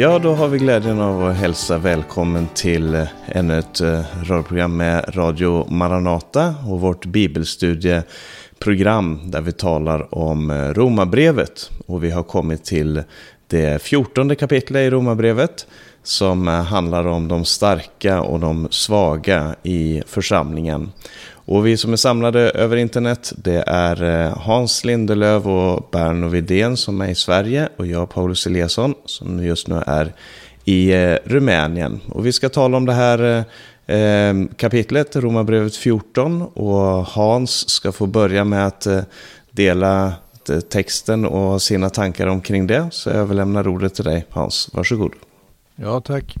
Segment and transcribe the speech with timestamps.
[0.00, 4.76] Ja, då har vi glädjen av att hälsa välkommen till eh, ännu ett eh, radioprogram
[4.76, 11.70] med Radio Maranata och vårt bibelstudieprogram där vi talar om eh, Romarbrevet.
[11.86, 13.02] Och vi har kommit till
[13.46, 15.66] det fjortonde kapitlet i Romarbrevet
[16.02, 20.92] som handlar om de starka och de svaga i församlingen.
[21.50, 26.76] Och vi som är samlade över internet, det är eh, Hans Lindelöv och Berno Widén
[26.76, 30.12] som är i Sverige och jag, Paulus Eliasson, som just nu är
[30.64, 32.00] i eh, Rumänien.
[32.08, 33.44] Och vi ska tala om det här
[33.86, 38.86] eh, kapitlet, Romarbrevet 14, och Hans ska få börja med att
[39.50, 40.12] dela
[40.68, 42.88] texten och sina tankar omkring det.
[42.90, 44.70] Så jag överlämnar ordet till dig, Hans.
[44.72, 45.12] Varsågod.
[45.76, 46.36] Ja, tack.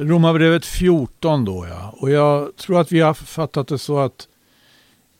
[0.00, 1.94] Romarbrevet 14 då ja.
[1.96, 4.28] Och jag tror att vi har fattat det så att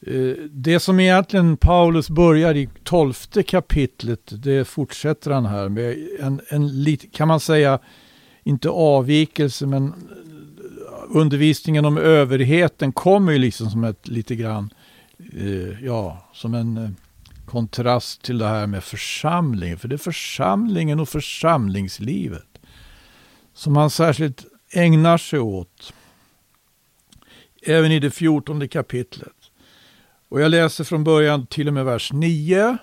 [0.06, 6.40] eh, det som egentligen Paulus börjar i tolfte kapitlet, det fortsätter han här med en,
[6.48, 7.78] en lit, kan man säga,
[8.44, 9.92] inte avvikelse men eh,
[11.08, 14.70] undervisningen om överheten kommer ju liksom som ett lite grann,
[15.32, 16.90] eh, ja, som en eh,
[17.46, 19.78] kontrast till det här med församlingen.
[19.78, 22.44] För det är församlingen och församlingslivet
[23.58, 25.92] som han särskilt ägnar sig åt.
[27.62, 29.32] Även i det fjortonde kapitlet.
[30.28, 32.78] Och jag läser från början till och med vers 9.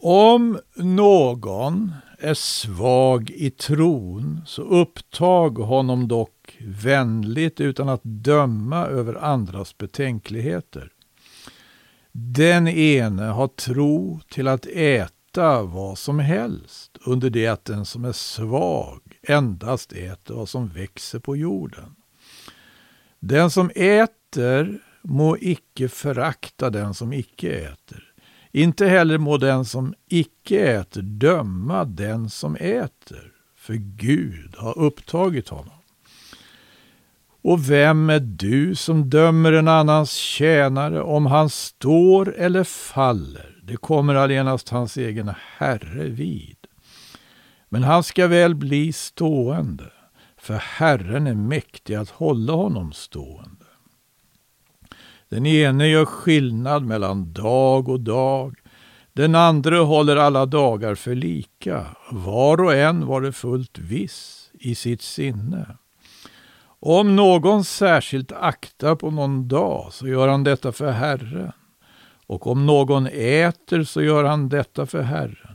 [0.00, 9.14] Om någon är svag i tron så upptag honom dock vänligt utan att döma över
[9.14, 10.92] andras betänkligheter.
[12.12, 18.04] Den ene har tro till att äta vad som helst under det att den som
[18.04, 21.94] är svag endast äter vad som växer på jorden.
[23.20, 28.12] Den som äter må icke förakta den som icke äter.
[28.52, 35.48] Inte heller må den som icke äter döma den som äter, för Gud har upptagit
[35.48, 35.78] honom.
[37.42, 43.60] Och vem är du som dömer en annans tjänare om han står eller faller?
[43.62, 46.56] Det kommer allenast hans egen Herre vid.
[47.74, 49.90] Men han ska väl bli stående,
[50.36, 53.64] för Herren är mäktig att hålla honom stående.
[55.28, 58.54] Den ene gör skillnad mellan dag och dag,
[59.12, 64.74] den andra håller alla dagar för lika, var och en var det fullt viss i
[64.74, 65.76] sitt sinne.
[66.80, 71.52] Om någon särskilt aktar på någon dag så gör han detta för Herren.
[72.26, 75.53] Och om någon äter så gör han detta för Herren.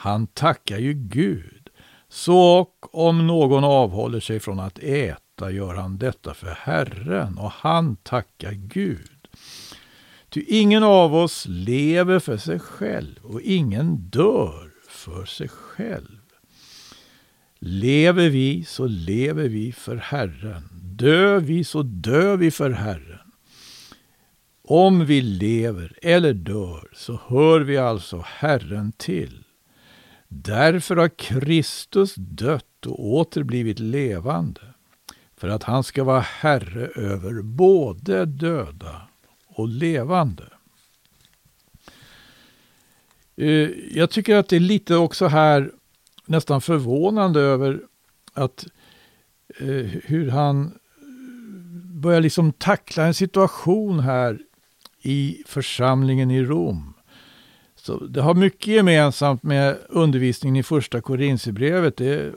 [0.00, 1.68] Han tackar ju Gud.
[2.08, 7.50] Så och om någon avhåller sig från att äta gör han detta för Herren och
[7.50, 9.28] han tackar Gud.
[10.28, 16.20] Ty ingen av oss lever för sig själv och ingen dör för sig själv.
[17.58, 20.68] Lever vi så lever vi för Herren.
[20.82, 23.32] Dör vi så dör vi för Herren.
[24.64, 29.44] Om vi lever eller dör så hör vi alltså Herren till.
[30.32, 34.60] Därför har Kristus dött och åter blivit levande,
[35.36, 39.08] för att han ska vara Herre över både döda
[39.46, 40.44] och levande.
[43.36, 45.72] Eh, jag tycker att det är lite också här
[46.26, 47.80] nästan förvånande över
[48.32, 48.66] att
[49.58, 50.78] eh, hur han
[52.00, 54.38] börjar liksom tackla en situation här
[55.02, 56.94] i församlingen i Rom.
[57.90, 61.96] Så det har mycket gemensamt med undervisningen i första Korinthierbrevet.
[61.96, 62.32] Det,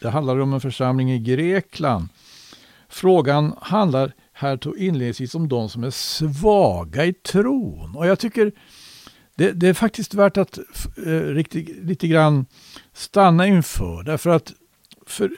[0.00, 2.08] det handlar om en församling i Grekland.
[2.88, 7.96] Frågan handlar här inledningsvis om de som är svaga i tron.
[7.96, 8.52] Och jag tycker
[9.36, 10.58] det, det är faktiskt värt att
[11.06, 12.46] eh, riktigt, lite grann
[12.92, 14.02] stanna inför.
[14.02, 14.52] Därför att
[15.06, 15.30] för,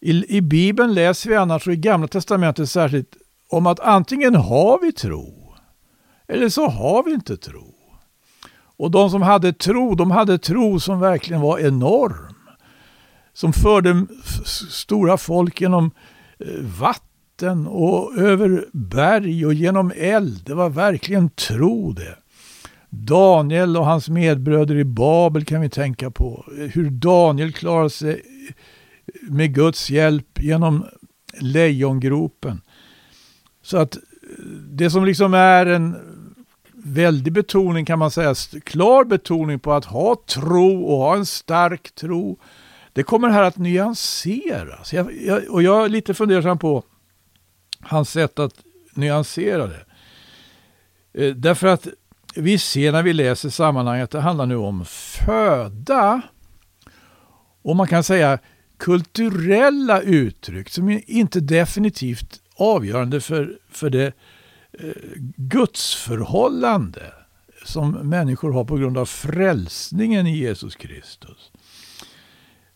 [0.00, 3.16] i, i Bibeln läser vi annars, och i Gamla Testamentet särskilt,
[3.48, 5.54] om att antingen har vi tro
[6.28, 7.77] eller så har vi inte tro.
[8.78, 12.34] Och de som hade tro, de hade tro som verkligen var enorm.
[13.32, 14.06] Som förde
[14.70, 15.90] stora folk genom
[16.38, 20.42] eh, vatten och över berg och genom eld.
[20.44, 22.18] Det var verkligen tro det.
[22.90, 26.44] Daniel och hans medbröder i Babel kan vi tänka på.
[26.72, 30.84] Hur Daniel klarade sig eh, med Guds hjälp genom
[31.40, 32.60] lejongropen.
[33.62, 34.00] Så att eh,
[34.70, 35.96] det som liksom är en
[36.88, 41.94] väldig betoning kan man säga, klar betoning på att ha tro och ha en stark
[41.94, 42.38] tro.
[42.92, 44.92] Det kommer här att nyanseras.
[44.92, 46.82] Jag, jag, och jag är lite fundersam på
[47.80, 48.54] hans sätt att
[48.94, 49.84] nyansera det.
[51.12, 51.88] Eh, därför att
[52.34, 56.22] vi ser när vi läser sammanhanget, att det handlar nu om föda
[57.62, 58.38] och man kan säga
[58.78, 64.12] kulturella uttryck som är inte definitivt avgörande för, för det
[65.36, 67.02] gudsförhållande
[67.64, 71.52] som människor har på grund av frälsningen i Jesus Kristus.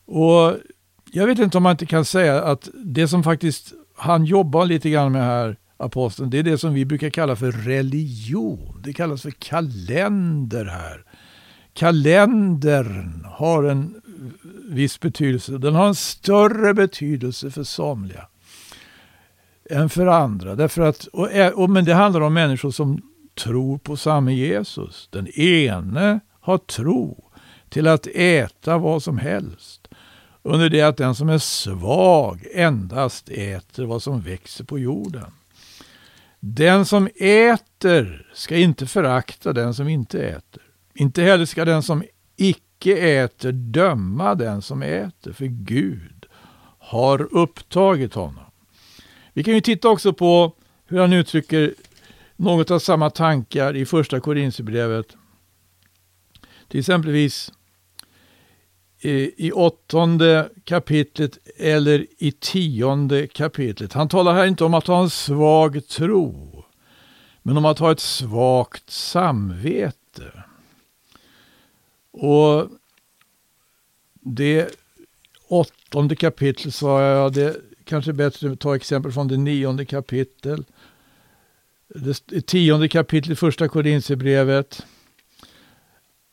[0.07, 0.57] Och
[1.13, 4.91] Jag vet inte om man inte kan säga att det som faktiskt han jobbar lite
[4.91, 8.81] grann med här, aposteln, det är det som vi brukar kalla för religion.
[8.85, 11.05] Det kallas för kalender här.
[11.73, 14.03] Kalendern har en
[14.69, 15.59] viss betydelse.
[15.59, 18.29] Den har en större betydelse för somliga
[19.70, 20.55] än för andra.
[20.55, 23.03] Därför att, och, och, men det handlar om människor som
[23.44, 25.09] tror på samme Jesus.
[25.12, 27.25] Den ene har tro
[27.69, 29.88] till att äta vad som helst.
[30.43, 35.32] Under det att den som är svag endast äter vad som växer på jorden.
[36.41, 40.62] Den som äter ska inte förakta den som inte äter.
[40.94, 42.03] Inte heller ska den som
[42.37, 46.26] icke äter döma den som äter, för Gud
[46.79, 48.52] har upptagit honom.
[49.32, 50.52] Vi kan ju titta också på
[50.87, 51.75] hur han uttrycker
[52.37, 55.17] något av samma tankar i första Korinthierbrevet.
[56.69, 57.52] Till exempelvis
[59.00, 63.93] eh, i åttonde kapitlet eller i tionde kapitlet.
[63.93, 66.64] Han talar här inte om att ha en svag tro,
[67.43, 70.44] men om att ha ett svagt samvete.
[72.11, 72.69] Och
[74.20, 74.76] det
[75.49, 77.56] åttonde kapitlet sa jag, det
[77.93, 80.65] kanske är bättre att ta exempel från det nionde kapitel.
[81.89, 84.87] Det tionde kapitlet, första Korintierbrevet.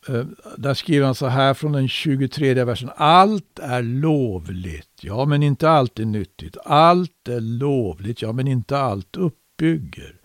[0.07, 0.25] Eh,
[0.57, 2.89] där skriver han så här från den 23 versen.
[2.95, 6.57] Allt är lovligt, ja men inte allt är nyttigt.
[6.65, 10.15] Allt är lovligt, ja men inte allt uppbygger.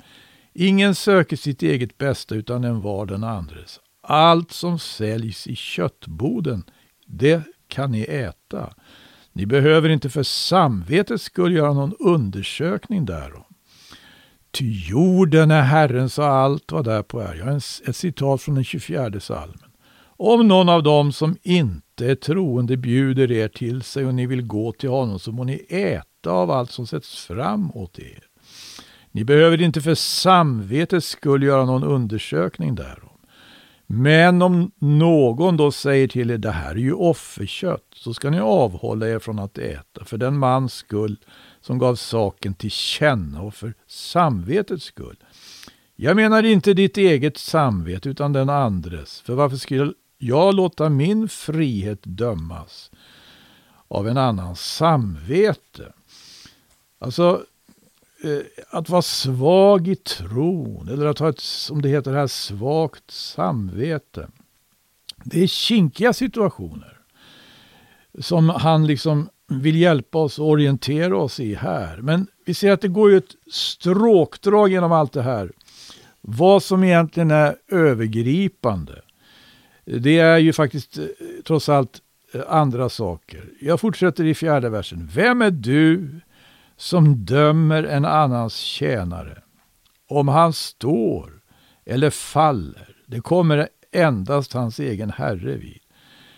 [0.52, 3.80] Ingen söker sitt eget bästa utan en var den andres.
[4.00, 6.64] Allt som säljs i köttboden,
[7.06, 8.74] det kan ni äta.
[9.36, 13.44] Ni behöver inte för samvetets skull göra någon undersökning därom.
[14.50, 17.34] Ty jorden är Herrens och allt vad därpå är.
[17.34, 19.70] Jag har ett citat från den 24 salmen.
[20.16, 24.42] Om någon av dem som inte är troende bjuder er till sig och ni vill
[24.42, 28.24] gå till honom så må ni äta av allt som sätts fram åt er.
[29.10, 33.13] Ni behöver inte för samvetets skull göra någon undersökning därom.
[33.86, 38.40] Men om någon då säger till er, det här är ju offerkött, så ska ni
[38.40, 41.16] avhålla er från att äta, för den mans skull
[41.60, 45.16] som gav saken till känna och för samvetets skull.
[45.96, 49.20] Jag menar inte ditt eget samvete, utan den andres.
[49.20, 52.90] För varför skulle jag låta min frihet dömas
[53.88, 55.92] av en annans samvete?
[56.98, 57.44] Alltså,
[58.24, 58.40] Eh,
[58.70, 64.28] att vara svag i tron eller att ha ett, som det heter här, svagt samvete.
[65.24, 67.00] Det är kinkiga situationer
[68.18, 71.96] som han liksom vill hjälpa oss och orientera oss i här.
[71.96, 75.52] Men vi ser att det går ju ett stråkdrag genom allt det här.
[76.20, 79.02] Vad som egentligen är övergripande.
[79.84, 81.04] Det är ju faktiskt eh,
[81.44, 82.00] trots allt
[82.34, 83.48] eh, andra saker.
[83.60, 85.10] Jag fortsätter i fjärde versen.
[85.14, 86.20] Vem är du
[86.76, 89.42] som dömer en annans tjänare.
[90.08, 91.40] Om han står
[91.84, 95.78] eller faller, det kommer endast hans egen herre vid.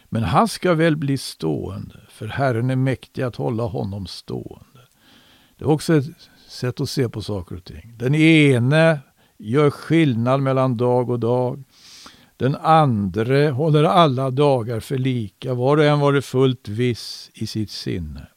[0.09, 4.81] Men han ska väl bli stående, för Herren är mäktig att hålla honom stående.
[5.59, 6.05] Det är också ett
[6.49, 7.95] sätt att se på saker och ting.
[7.97, 9.01] Den ene
[9.39, 11.65] gör skillnad mellan dag och dag.
[12.37, 17.47] Den andre håller alla dagar för lika, var och en var det fullt viss i
[17.47, 18.29] sitt sinne.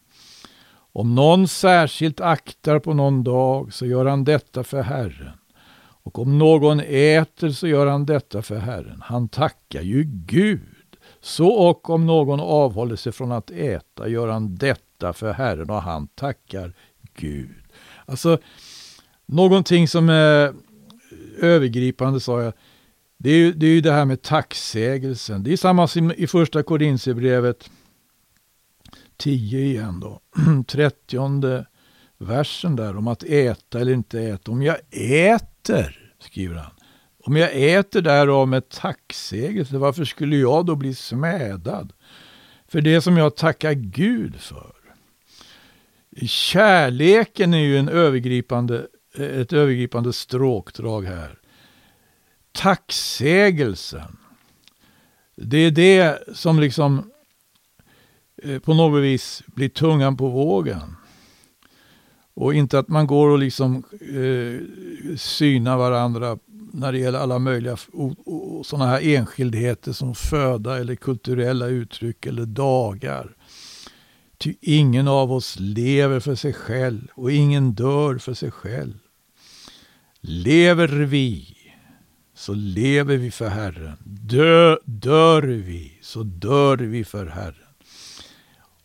[0.99, 5.31] Om någon särskilt aktar på någon dag så gör han detta för Herren.
[6.03, 9.01] Och om någon äter så gör han detta för Herren.
[9.01, 10.97] Han tackar ju Gud.
[11.21, 15.81] Så och om någon avhåller sig från att äta gör han detta för Herren och
[15.81, 16.73] han tackar
[17.15, 17.63] Gud.
[18.05, 18.37] Alltså,
[19.25, 20.53] någonting som är
[21.37, 22.53] övergripande sa jag.
[23.17, 25.43] Det är ju det, är ju det här med tacksägelsen.
[25.43, 27.69] Det är samma som i första Korinthierbrevet
[29.19, 30.21] 10 igen då.
[30.67, 31.65] 30
[32.17, 34.51] versen där om att äta eller inte äta.
[34.51, 36.71] Om jag äter, skriver han.
[37.23, 41.93] Om jag äter därav med tacksägelse, varför skulle jag då bli smädad?
[42.67, 44.75] För det som jag tackar Gud för.
[46.27, 51.39] Kärleken är ju en övergripande, ett övergripande stråkdrag här.
[52.51, 54.17] Tacksägelsen.
[55.35, 57.11] Det är det som liksom
[58.43, 60.95] Eh, på något vis blir tungan på vågen.
[62.33, 64.67] Och inte att man går och liksom eh,
[65.17, 66.37] synar varandra
[66.73, 67.77] när det gäller alla möjliga
[68.63, 73.35] sådana här enskildheter som föda eller kulturella uttryck eller dagar.
[74.37, 78.93] Ty ingen av oss lever för sig själv och ingen dör för sig själv.
[80.21, 81.57] Lever vi,
[82.35, 83.97] så lever vi för Herren.
[84.03, 87.68] Dö, dör vi, så dör vi för Herren.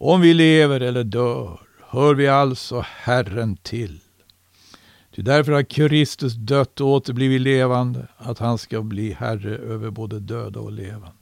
[0.06, 4.00] Om vi lever eller dör, hör vi alltså Herren till.
[5.14, 10.20] Ty därför har Kristus dött och återblivit levande, att han ska bli Herre över både
[10.20, 11.16] döda och levande.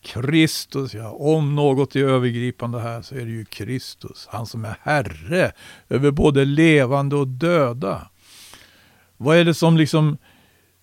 [0.00, 4.76] Kristus, ja, om något är övergripande här så är det ju Kristus, han som är
[4.82, 5.52] Herre
[5.88, 8.10] över både levande och döda.
[9.16, 10.18] Vad är det som liksom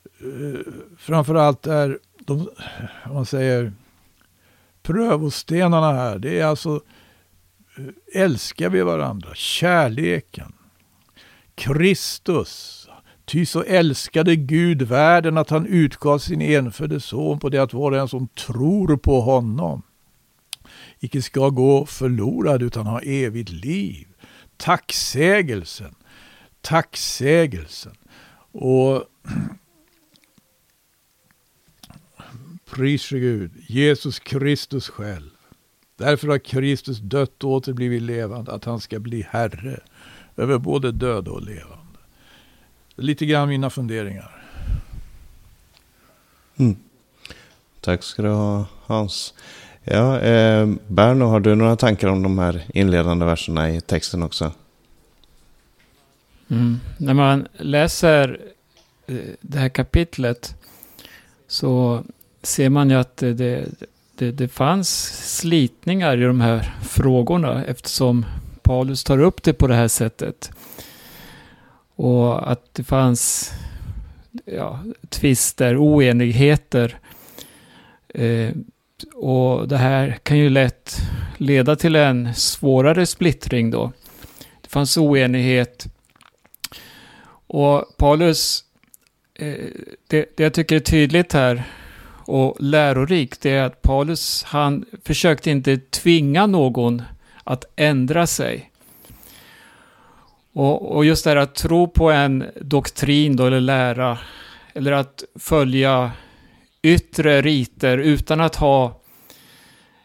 [0.04, 0.60] eh,
[0.98, 2.50] framförallt är, de,
[3.14, 3.74] man säger,
[4.84, 6.20] prövostenarna här?
[6.20, 6.82] Det är alltså, eh,
[8.14, 9.30] älskar vi varandra?
[9.36, 10.54] Kärleken.
[11.56, 12.88] Kristus.
[13.26, 17.92] Ty så älskade Gud världen att han utgav sin enfödde son på det att var
[17.92, 19.82] och en som tror på honom
[21.00, 24.08] icke ska gå förlorad utan ha evigt liv.
[24.58, 25.96] Tacksägelsen.
[26.62, 27.96] Tacksägelsen.
[28.52, 29.04] Och
[32.66, 35.30] pris Gud, Jesus Kristus själv.
[35.98, 39.80] Därför har Kristus dött och åter blivit levande, att han ska bli Herre
[40.36, 42.00] över både döda och levande.
[42.96, 44.46] Lite grann mina funderingar.
[46.56, 46.76] Mm.
[47.82, 49.34] Tack ska du ha Hans.
[49.84, 54.52] Ja, eh, Berno, har du några tankar om de här inledande verserna i texten också?
[56.48, 56.80] Mm.
[56.98, 58.40] När man läser
[59.08, 60.56] eh, det här kapitlet
[61.48, 62.04] så
[62.42, 63.66] ser man ju att det,
[64.18, 64.90] det, det fanns
[65.38, 68.26] slitningar i de här frågorna eftersom
[68.62, 70.52] Paulus tar upp det på det här sättet.
[71.96, 73.52] Och att det fanns
[74.46, 74.80] ja,
[75.10, 77.00] tvister, oenigheter.
[78.08, 78.50] Eh,
[79.14, 80.98] och det här kan ju lätt
[81.38, 83.92] leda till en svårare splittring då.
[84.62, 85.86] Det fanns oenighet.
[87.48, 88.64] Och Paulus,
[89.34, 89.66] eh,
[90.08, 91.64] det, det jag tycker är tydligt här
[92.26, 97.02] och lärorikt, det är att Paulus, han försökte inte tvinga någon
[97.44, 98.72] att ändra sig.
[100.54, 104.18] Och, och just det här att tro på en doktrin då, eller lära,
[104.74, 106.12] eller att följa
[106.82, 109.02] yttre riter utan att ha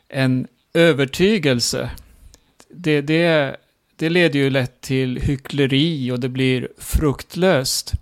[0.09, 1.91] en övertygelse,
[2.71, 3.57] det, det,
[3.97, 7.93] det leder ju lätt till hyckleri och det blir fruktlöst.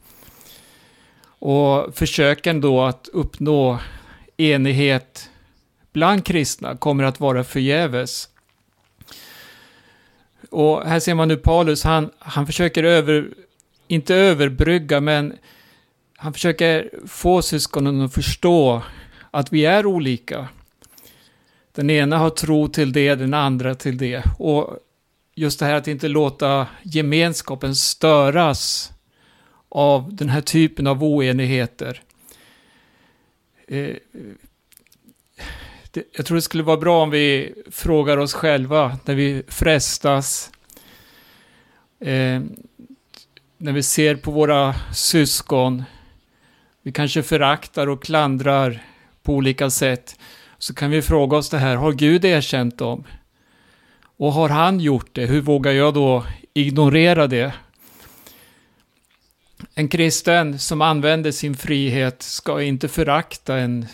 [1.40, 3.78] Och försöken då att uppnå
[4.38, 5.30] enighet
[5.92, 8.28] bland kristna kommer att vara förgäves.
[10.50, 13.28] Och här ser man nu Paulus, han, han försöker över,
[13.86, 15.38] inte överbrygga, men
[16.16, 18.82] han försöker få syskonen att förstå
[19.30, 20.48] att vi är olika.
[21.74, 24.22] Den ena har tro till det, den andra till det.
[24.38, 24.78] Och
[25.34, 28.92] just det här att inte låta gemenskapen störas
[29.68, 32.02] av den här typen av oenigheter.
[33.68, 33.96] Eh,
[35.90, 40.50] det, jag tror det skulle vara bra om vi frågar oss själva när vi frestas.
[42.00, 42.42] Eh,
[43.58, 45.84] när vi ser på våra syskon.
[46.82, 48.82] Vi kanske föraktar och klandrar
[49.22, 50.18] på olika sätt.
[50.58, 53.04] Så kan vi fråga oss det här, har Gud erkänt dem?
[54.16, 57.52] Och har han gjort det, hur vågar jag då ignorera det?
[59.74, 63.86] En kristen som använder sin frihet ska inte förakta en,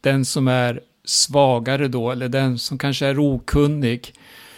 [0.00, 4.14] den som är svagare då, eller den som kanske är okunnig.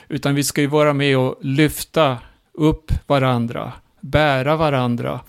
[0.08, 2.18] Utan vi ska ju vara med och lyfta
[2.52, 5.20] upp varandra, bära varandra.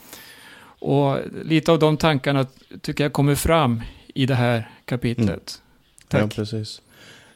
[0.82, 2.48] Och lite av de tankarna
[2.82, 5.28] tycker jag kommer fram i det här kapitlet.
[5.28, 5.42] Mm.
[6.08, 6.22] Tack.
[6.22, 6.82] Ja, precis.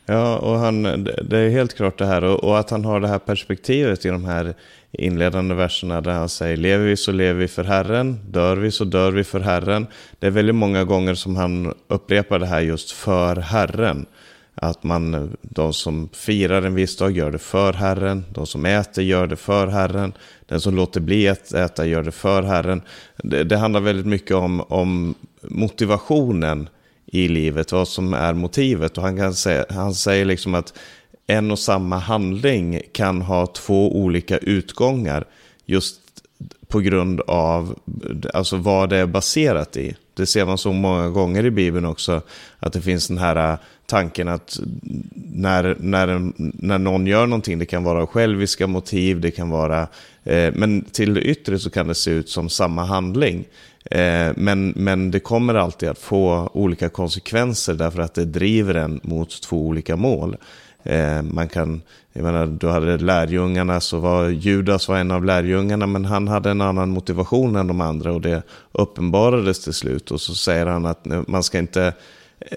[0.05, 0.83] Ja, och han,
[1.23, 2.23] det är helt klart det här.
[2.23, 4.53] Och, och, att han har det här perspektivet i de här
[4.91, 8.83] inledande verserna där han säger lever vi så lever vi för Herren, dör vi så
[8.83, 9.87] dör vi för Herren.
[10.19, 14.05] Det är väldigt många gånger som han upprepar det här just för Herren.
[14.55, 19.03] Att man, de som firar en viss dag gör det för Herren, de som äter
[19.03, 20.13] gör det för Herren,
[20.45, 22.81] den som låter bli att äta gör det för Herren.
[23.17, 26.69] Det, det handlar väldigt mycket om, om motivationen
[27.05, 28.97] i livet, vad som är motivet.
[28.97, 30.73] Och han, kan säga, han säger liksom att
[31.27, 35.25] en och samma handling kan ha två olika utgångar
[35.65, 35.99] just
[36.67, 37.79] på grund av
[38.33, 39.95] alltså vad det är baserat i.
[40.13, 42.21] Det ser man så många gånger i Bibeln också,
[42.59, 44.59] att det finns den här tanken att
[45.13, 49.87] när, när, när någon gör någonting, det kan vara själviska motiv, det kan vara,
[50.23, 53.45] eh, men till det yttre så kan det se ut som samma handling.
[53.85, 58.99] Eh, men, men det kommer alltid att få olika konsekvenser därför att det driver en
[59.03, 60.37] mot två olika mål.
[60.83, 61.81] Eh, man kan,
[62.13, 66.51] jag menar, du hade lärjungarna, så var Judas var en av lärjungarna, men han hade
[66.51, 70.11] en annan motivation än de andra och det uppenbarades till slut.
[70.11, 71.93] Och så säger han att man ska inte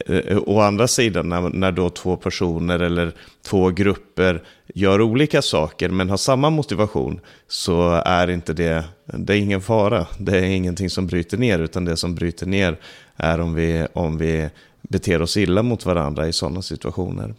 [0.06, 3.12] Eh, eh, å andra sidan, när, när då två personer eller
[3.42, 4.42] två grupper
[4.74, 10.06] gör olika saker men har samma motivation så är inte det, det är ingen fara.
[10.18, 12.76] Det är ingenting som bryter ner, utan det som bryter ner
[13.16, 14.48] är om vi, om vi
[14.82, 17.34] beter oss illa mot varandra i sådana situationer.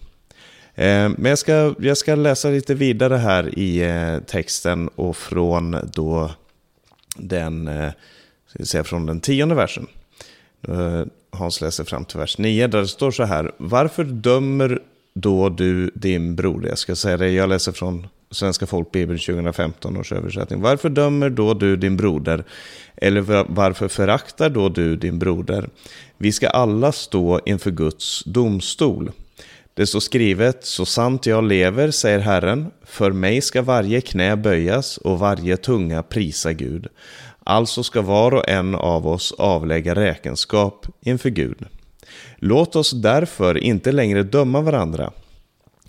[0.76, 5.78] Eh, men jag ska, jag ska läsa lite vidare här i eh, texten och från
[5.94, 6.32] då
[7.16, 7.92] den, eh,
[8.48, 9.88] ska säga, från den tionde versen.
[10.68, 11.04] Eh,
[11.38, 13.52] Hans läser fram till vers 9, där det står så här.
[13.58, 14.80] Varför dömer
[15.14, 16.70] då du din broder?
[16.70, 20.62] Jag ska säga det, jag läser från Svenska folkbibeln 2015 års översättning.
[20.62, 22.44] Varför dömer då du din broder?
[22.96, 23.22] Eller
[23.54, 25.70] varför föraktar då du din broder?
[26.18, 29.12] Vi ska alla stå inför Guds domstol.
[29.74, 34.98] Det står skrivet, så sant jag lever, säger Herren, för mig ska varje knä böjas
[34.98, 36.88] och varje tunga prisa Gud.
[37.50, 41.58] Alltså ska var och en av oss avlägga räkenskap inför Gud.
[42.38, 45.12] Låt oss därför inte längre döma varandra.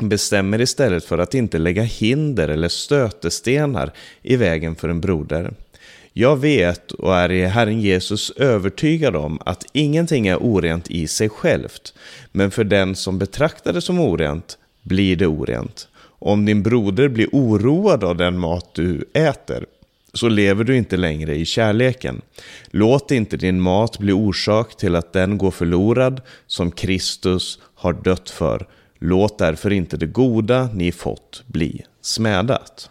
[0.03, 5.55] Bestämmer istället för att inte lägga hinder eller stötestenar i vägen för en broder.
[6.13, 11.29] Jag vet och är i Herren Jesus övertygad om att ingenting är orent i sig
[11.29, 11.95] självt,
[12.33, 15.89] men för den som betraktar det som orent blir det orent.
[16.21, 19.67] Om din broder blir oroad av den mat du äter,
[20.13, 22.21] så lever du inte längre i kärleken.
[22.71, 28.31] Låt inte din mat bli orsak till att den går förlorad som Kristus har dött
[28.31, 28.67] för.
[28.99, 32.91] Låt därför inte det goda ni fått bli smädat.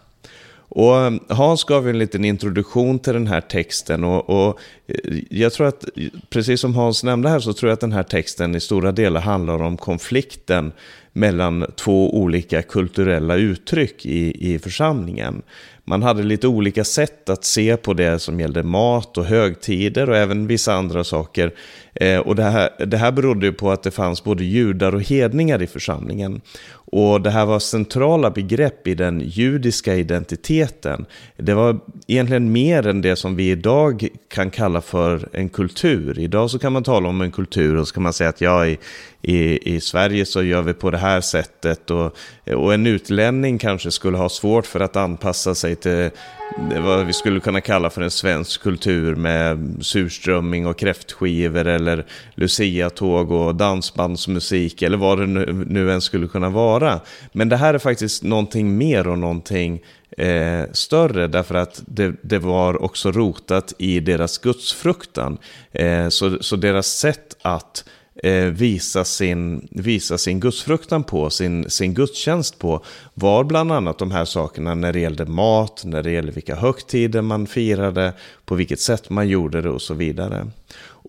[0.70, 5.52] Och eh, Hans gav en liten introduktion till den här texten och, och, eh, jag
[5.52, 5.84] tror att,
[6.30, 9.20] precis som Hans nämnde här, så tror jag att den här texten i stora delar
[9.20, 10.72] handlar om konflikten
[11.12, 15.42] mellan två olika kulturella uttryck i, i församlingen.
[15.88, 20.16] Man hade lite olika sätt att se på det som gällde mat och högtider och
[20.16, 21.54] även vissa andra saker.
[21.94, 25.62] Eh, och det här, det här berodde på att det fanns både judar och hedningar
[25.62, 26.40] i församlingen.
[26.70, 31.06] Och det här var centrala begrepp i den judiska identiteten.
[31.36, 36.18] Det var egentligen mer än det som vi idag kan kalla för en kultur.
[36.18, 38.66] Idag så kan man tala om en kultur och så kan man säga att ja,
[38.66, 38.78] i,
[39.22, 41.90] i, i Sverige så gör vi på det här sättet.
[41.90, 42.16] Och,
[42.54, 46.10] och en utlänning kanske skulle ha svårt för att anpassa sig till
[46.58, 53.32] vad vi skulle kunna kalla för en svensk kultur med surströmming och kräftskivor eller luciatåg
[53.32, 57.00] och dansbandsmusik eller vad det nu, nu än skulle kunna vara.
[57.32, 59.80] Men det här är faktiskt någonting mer och någonting
[60.18, 65.38] eh, större därför att det, det, var också rotat i deras gudsfruktan.
[65.72, 71.70] Eh, så, så deras sätt att eh, Eh, visa, sin, visa sin gudsfruktan på, sin,
[71.70, 76.10] sin gudstjänst på, var bland annat de här sakerna när det gällde mat, när det
[76.10, 78.12] gällde vilka högtider man firade,
[78.44, 80.46] på vilket sätt man gjorde det och så vidare.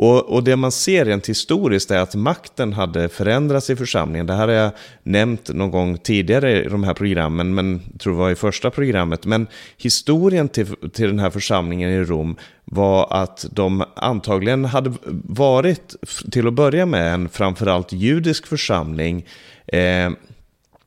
[0.01, 4.25] Och, och, det man ser rent historiskt är att makten hade förändrats i församlingen.
[4.25, 4.71] Det här har jag
[5.03, 8.71] nämnt någon gång tidigare i de här programmen, men jag tror det var i första
[8.71, 9.25] programmet.
[9.25, 12.35] Men historien till, till den här församlingen i Rom
[12.65, 15.95] var att de antagligen hade varit,
[16.31, 19.25] till att börja med, en framförallt judisk församling.
[19.67, 20.09] Eh,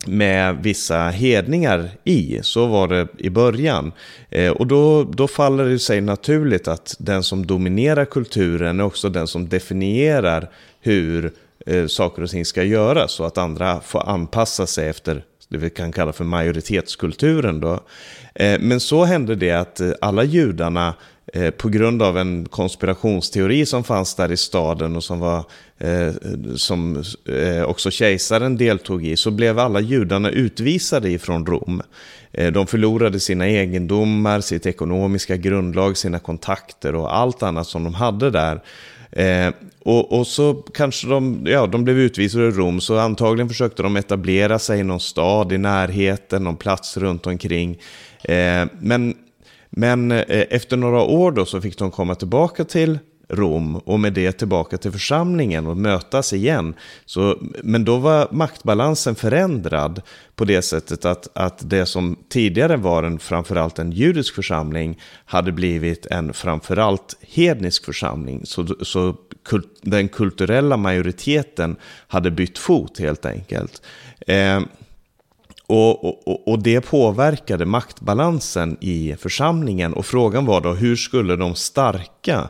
[0.06, 2.38] med vissa hedningar i.
[2.42, 3.92] Så var det i början.
[4.30, 9.08] Eh, och då, då faller det sig naturligt att den som dominerar kulturen är också
[9.08, 11.32] den som definierar hur
[11.66, 13.12] eh, saker och ting ska göras.
[13.12, 17.60] Så att andra får anpassa sig efter det vi kan kalla för majoritetskulturen.
[17.60, 17.80] Då.
[18.34, 20.94] Eh, men så hände det att eh, alla judarna
[21.26, 25.44] Eh, på grund av en konspirationsteori som fanns där i staden och som, var,
[25.78, 26.12] eh,
[26.56, 31.82] som eh, också kejsaren deltog i, så blev alla judarna utvisade ifrån Rom.
[32.32, 37.94] Eh, de förlorade sina egendomar, sitt ekonomiska grundlag, sina kontakter och allt annat som de
[37.94, 38.62] hade där.
[39.12, 39.52] Eh,
[39.84, 43.96] och, och, så kanske de, ja, de blev utvisade ur Rom, så antagligen försökte de
[43.96, 47.78] etablera sig i någon stad i närheten, någon plats runt omkring.
[48.24, 49.14] Eh, men
[49.76, 52.98] men eh, efter några år då så fick de komma tillbaka till
[53.32, 56.74] Rom och med det tillbaka till församlingen och mötas igen.
[57.04, 60.02] Så, men då var maktbalansen förändrad
[60.36, 65.52] på det sättet att, att det som tidigare var en framförallt en judisk församling hade
[65.52, 68.40] blivit en framförallt hednisk församling.
[68.44, 71.76] Så, så kult, den kulturella majoriteten
[72.08, 73.82] hade bytt fot helt enkelt.
[74.26, 74.60] Eh,
[75.66, 79.92] och, och, och, det påverkade maktbalansen i församlingen.
[79.92, 82.48] Och frågan var då hur skulle de starka,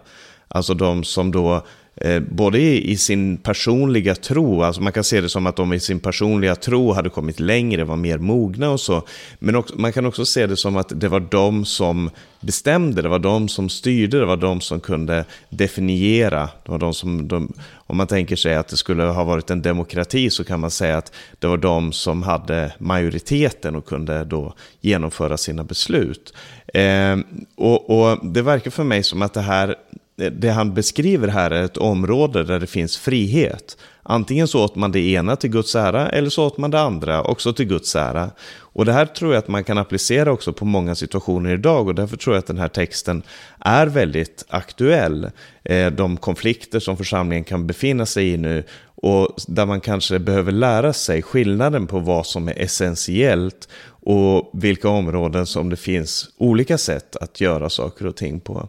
[0.48, 1.62] alltså de som då eh,
[1.96, 5.81] Eh, både i, sin personliga tro, alltså man kan se det som att de i
[5.81, 9.02] sin personliga tro hade kommit längre, var mer mogna och så.
[9.38, 13.09] Men också, man kan också se det som att det var de som bestämde, det
[13.09, 16.48] var de som styrde, det var de som kunde definiera.
[16.64, 19.62] Det var de som, de, om man tänker sig att det skulle ha varit en
[19.62, 24.55] demokrati så kan man säga att det var de som hade majoriteten och kunde då
[24.81, 26.35] genomföra sina beslut.
[26.74, 27.16] Eh,
[27.55, 29.76] och, och det verkar för mig som att det här
[30.16, 33.77] det han beskriver här är ett område där det finns frihet.
[34.03, 37.22] Antingen så åt man det ena till Guds ära eller så åt man det andra
[37.22, 38.31] också till Guds ära.
[38.55, 41.94] Och det här tror jag att man kan applicera också på många situationer idag och
[41.94, 43.22] därför tror jag att den här texten
[43.59, 45.31] är väldigt aktuell.
[45.64, 48.64] Eh, de konflikter som församlingen kan befinna sig i nu
[49.03, 53.68] och där man kanske behöver lära sig skillnaden på vad som är essentiellt
[54.05, 58.68] och vilka områden som det finns olika sätt att göra saker och ting på.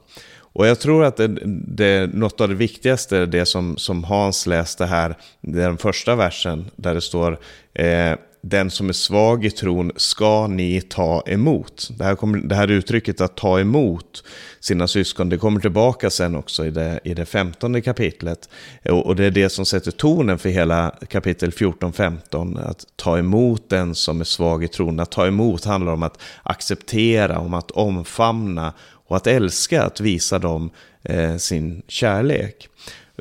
[0.54, 1.28] Och jag tror att det,
[1.68, 6.16] det, något av det viktigaste, det som, som Hans läste här, det är den första
[6.16, 7.39] versen, där det står
[7.74, 11.89] eh, den som är svag i tron ska ni ta emot.
[11.98, 14.24] Det här, kommer, det här uttrycket att ta emot
[14.60, 18.50] sina syskon, det kommer tillbaka sen också i det, i det femtonde kapitlet.
[18.89, 22.70] Och, och det är det som sätter tonen för hela kapitel 14-15.
[22.70, 25.00] Att ta emot den som är svag i tron.
[25.00, 28.74] Att ta emot handlar om att acceptera, om att omfamna
[29.13, 30.69] och att älska, att visa dem
[31.04, 32.69] eh, sin kärlek.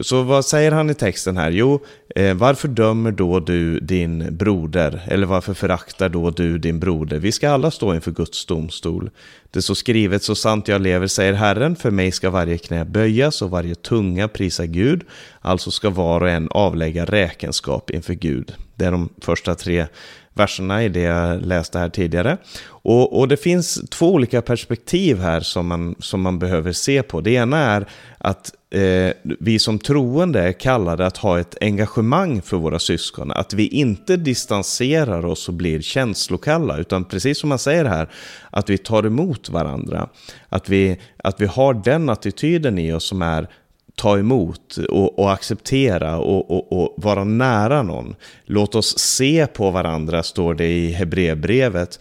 [0.00, 1.50] Så vad säger han i texten här?
[1.50, 1.84] Jo,
[2.16, 5.02] eh, varför dömer då du din broder?
[5.06, 7.18] Eller varför föraktar då du din broder?
[7.18, 9.10] Vi ska alla stå inför Guds domstol.
[9.50, 12.84] Det är så skrivet, så sant jag lever, säger Herren, för mig ska varje knä
[12.84, 15.02] böjas och varje tunga prisa Gud.
[15.40, 18.54] Alltså ska var och en avlägga räkenskap inför Gud.
[18.74, 19.86] Det är de första tre
[20.34, 22.36] verserna i det jag läste här tidigare.
[22.64, 27.20] Och, och, det finns två olika perspektiv här som man, som man behöver se på.
[27.20, 27.86] Det ena är
[28.18, 33.30] att eh, vi som troende är kallade att ha ett engagemang för våra syskon.
[33.30, 38.08] Att vi inte distanserar oss och blir känslokalla, utan precis som man säger här,
[38.50, 40.08] att vi tar emot varandra.
[40.48, 43.48] Att vi, att vi har den attityden i oss som är
[43.96, 48.14] ta emot och, och acceptera och, och, och, vara nära någon.
[48.44, 52.00] Låt oss se på varandra, står det i Hebreerbrevet.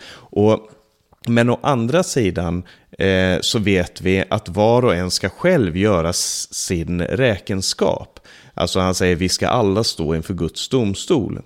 [1.27, 2.63] men å andra sidan
[2.97, 8.19] eh, så vet vi att var och en ska själv göra sin räkenskap.
[8.53, 11.41] Alltså han säger vi ska alla stå inför Guds domstol.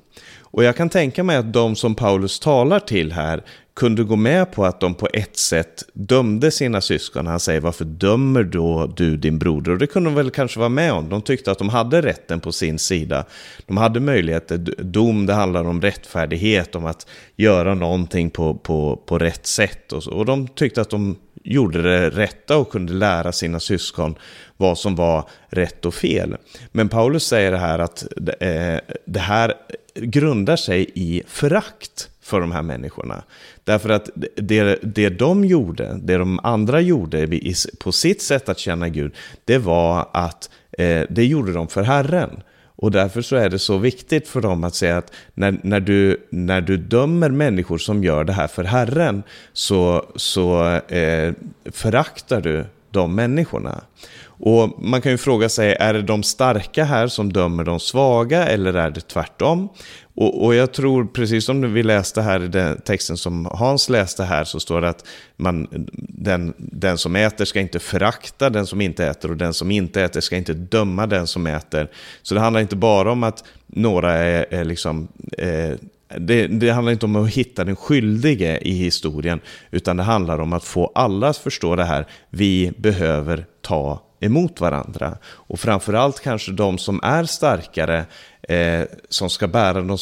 [0.56, 3.44] Och jag kan tänka mig att de som Paulus talar till här
[3.76, 7.28] kunde gå med på att de på ett sätt dömde sina syskon.
[7.28, 9.72] Han säger varför dömer då du din broder?
[9.72, 11.10] Och det kunde de väl kanske vara med om.
[11.10, 13.26] De tyckte att de hade rätten på sin sida.
[13.66, 14.58] De hade möjligheter.
[14.78, 19.92] Dom, det handlar om rättfärdighet, om att göra någonting på, på, på rätt sätt.
[19.92, 20.12] Och, så.
[20.12, 24.16] och de tyckte att de gjorde det rätta och kunde lära sina syskon
[24.58, 26.38] vad som var rätt och fel.
[26.72, 28.04] Men Paulus säger här att
[28.40, 29.54] eh, det här
[29.96, 33.24] grundar sig i förakt för de här människorna.
[33.64, 37.42] Därför att det, det de gjorde, det de andra gjorde
[37.80, 42.30] på sitt sätt att känna Gud, det var att eh, det gjorde de för Herren.
[42.78, 46.28] Och därför så är det så viktigt för dem att säga att när, när, du,
[46.30, 51.34] när du dömer människor som gör det här för Herren så, så eh,
[51.72, 53.84] föraktar du de människorna.
[54.26, 58.48] Och man kan ju fråga sig, är det de starka här som dömer de svaga
[58.48, 59.70] eller är det tvärtom?
[60.16, 64.24] Och, och jag tror, precis som vi läste här i den texten som Hans läste
[64.24, 68.82] här, så står det att man, den, den som äter ska inte förakta den som
[68.82, 71.90] inte äter och den som inte äter ska inte döma den som äter.
[72.22, 75.08] Så det handlar inte bara om att några är, är liksom...
[75.38, 75.72] Eh,
[76.18, 79.40] det, det, handlar inte om att hitta den skyldige i historien,
[79.72, 82.06] utan det handlar om att få alla att förstå det här.
[82.30, 85.18] Vi behöver ta emot varandra.
[85.26, 88.06] Och framförallt kanske de som är starkare,
[88.42, 89.98] eh, som ska bära de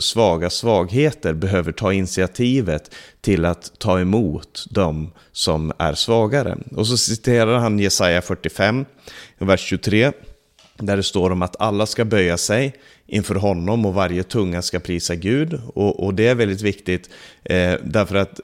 [0.00, 6.58] svaga svagheter, behöver ta initiativet till att ta emot de som är svagare.
[6.76, 8.84] Och så citerar han Jesaja 45,
[9.38, 10.12] vers 23,
[10.78, 12.74] där det står om att alla ska böja sig
[13.06, 15.60] inför honom och varje tunga ska prisa Gud.
[15.74, 17.10] Och, och det är väldigt viktigt
[17.44, 18.40] eh, därför att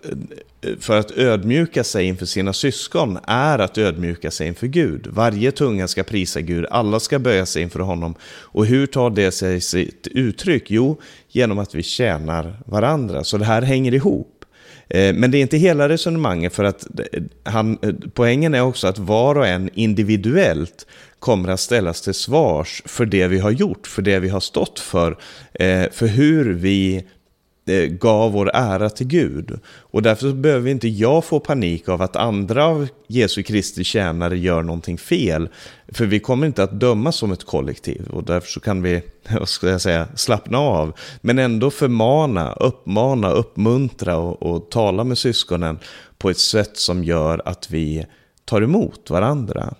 [0.60, 5.06] eh, för att ödmjuka sig inför sina syskon är att ödmjuka sig inför Gud.
[5.06, 8.14] Varje tunga ska prisa Gud, alla ska böja sig inför honom.
[8.24, 10.70] Och hur tar det sig sitt uttryck?
[10.70, 13.24] Jo, genom att vi tjänar varandra.
[13.24, 14.44] Så det här hänger ihop.
[14.88, 17.78] Eh, men det är inte hela resonemanget för att eh, han,
[18.14, 20.86] poängen är också att var och en individuellt
[21.24, 24.80] kommer att ställas till svars för det vi har gjort, för det vi har stått
[24.80, 25.18] för,
[25.54, 27.04] eh, för hur vi
[27.66, 29.58] eh, gav vår ära till Gud.
[29.66, 34.62] Och därför behöver inte jag få panik av att andra av Jesu Kristi tjänare gör
[34.62, 35.48] någonting fel.
[35.88, 39.02] För vi kommer inte att dömas som ett kollektiv och därför så kan vi,
[39.38, 40.92] vad ska jag säga, slappna av.
[41.20, 45.78] Men ändå förmana, uppmana, uppmuntra och, och tala med syskonen
[46.18, 48.06] på ett sätt som gör att vi
[48.44, 49.74] tar emot varandra.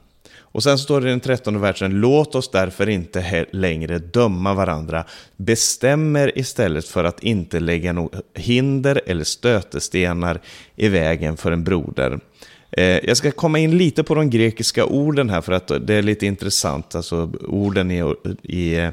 [0.54, 5.04] Och sen står det i den trettonde versen, låt oss därför inte längre döma varandra,
[5.36, 10.40] bestämmer istället för att inte lägga något hinder eller stötestenar
[10.76, 12.20] i vägen för en broder.
[12.70, 16.02] Eh, jag ska komma in lite på de grekiska orden här för att det är
[16.02, 18.90] lite intressant, alltså orden i, i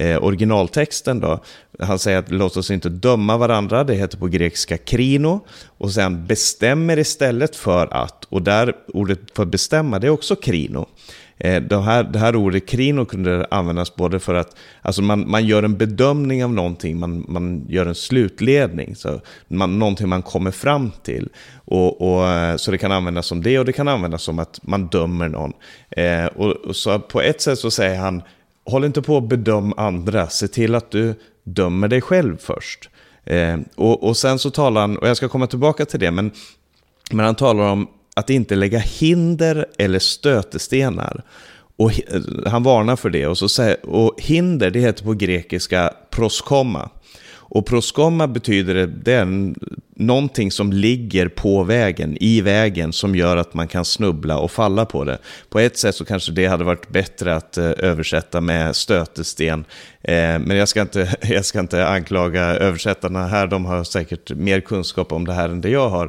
[0.00, 1.42] eh, originaltexten då.
[1.78, 5.40] Han säger att låt oss inte döma varandra, det heter på grekiska krino.
[5.78, 10.86] Och sen bestämmer istället för att, och där ordet för bestämma det är också krino.
[11.38, 15.46] Eh, det, här, det här ordet krino kunde användas både för att alltså man, man
[15.46, 20.50] gör en bedömning av någonting, man, man gör en slutledning, så man, någonting man kommer
[20.50, 21.28] fram till.
[21.64, 24.60] Och, och, eh, så det kan användas som det och det kan användas som att
[24.62, 25.52] man dömer någon.
[25.90, 28.22] Eh, och, och, så på ett sätt så säger han
[28.70, 32.88] håll inte på att bedöma andra, se till att du dömer dig själv först.
[33.24, 36.30] Eh, och, och sen så talar han, och jag ska komma tillbaka till det, men,
[37.10, 41.22] men han talar om att inte lägga hinder eller stötestenar.
[41.76, 41.92] Och
[42.46, 43.26] han varnar för det.
[43.26, 46.90] Och, så säger, och hinder, det heter på grekiska proskomma.
[47.32, 49.54] Och proskomma betyder det, det är en,
[50.00, 54.84] någonting som ligger på vägen, i vägen, som gör att man kan snubbla och falla
[54.84, 55.18] på det.
[55.48, 59.64] På ett sätt så kanske det hade varit bättre att eh, översätta med stötesten.
[60.02, 64.60] Eh, men jag ska, inte, jag ska inte anklaga översättarna här, de har säkert mer
[64.60, 66.06] kunskap om det här än det jag har.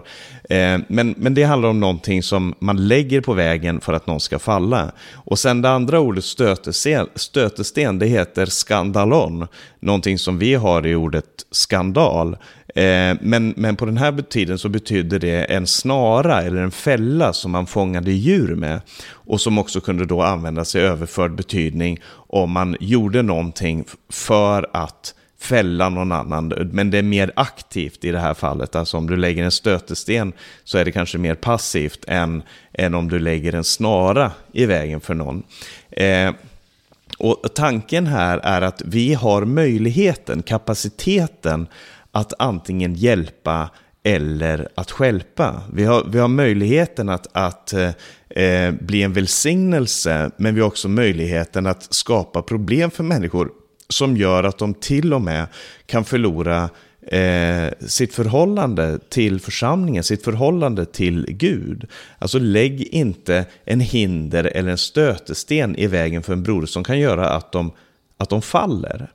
[0.49, 4.19] Eh, men, men det handlar om någonting som man lägger på vägen för att någon
[4.19, 4.91] ska falla.
[5.13, 9.47] Och sen det andra ordet stötesten, stötesten det heter skandalon,
[9.79, 12.37] någonting som vi har i ordet skandal.
[12.75, 17.33] Eh, men, men på den här tiden så betydde det en snara eller en fälla
[17.33, 18.81] som man fångade djur med.
[19.09, 25.15] Och som också kunde då användas i överförd betydning om man gjorde någonting för att
[25.39, 26.47] fälla någon annan.
[26.71, 28.75] Men det är mer aktivt i det här fallet.
[28.75, 33.09] Alltså om du lägger en stötesten så är det kanske mer passivt än, än om
[33.09, 35.43] du lägger en snara i vägen för någon.
[35.91, 36.31] Eh,
[37.17, 41.67] och tanken här är att vi har möjligheten, kapaciteten
[42.11, 43.69] att antingen hjälpa
[44.03, 45.63] eller att skälpa.
[45.73, 47.73] Vi har, vi har möjligheten att, att
[48.29, 53.51] eh, bli en välsignelse, men vi har också möjligheten att skapa problem för människor
[53.89, 55.47] som gör att de till och med
[55.85, 56.69] kan förlora
[57.07, 61.87] eh, sitt förhållande till församlingen, sitt förhållande till Gud.
[62.19, 66.99] Alltså lägg inte en hinder eller en stötesten i vägen för en broder som kan
[66.99, 67.71] göra att de,
[68.17, 69.11] att de faller.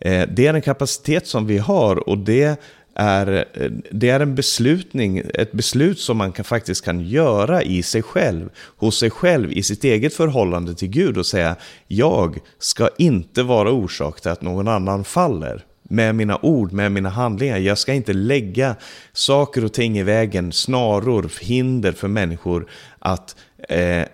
[0.00, 2.58] Eh, det är en kapacitet som vi har och det
[2.94, 7.82] är, eh, det är en beslutning, ett beslut som man kan, faktiskt kan göra i
[7.82, 11.56] sig själv, hos sig själv, i sitt eget förhållande till Gud och säga
[11.86, 17.08] jag ska inte vara orsak till att någon annan faller med mina ord, med mina
[17.08, 17.58] handlingar.
[17.58, 18.76] Jag ska inte lägga
[19.12, 23.36] saker och ting i vägen, snaror, hinder för människor att
[23.68, 24.04] eh,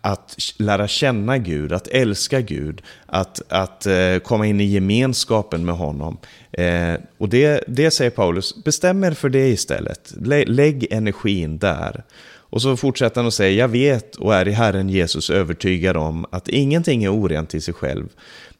[0.00, 5.74] att lära känna Gud, att älska Gud, att, att eh, komma in i gemenskapen med
[5.74, 6.18] honom.
[6.52, 10.14] Eh, och det, det säger Paulus, bestäm er för det istället.
[10.46, 12.02] Lägg energin där.
[12.50, 16.26] Och så fortsätter han och säger, jag vet och är i Herren Jesus övertygad om
[16.30, 18.08] att ingenting är orent i sig själv.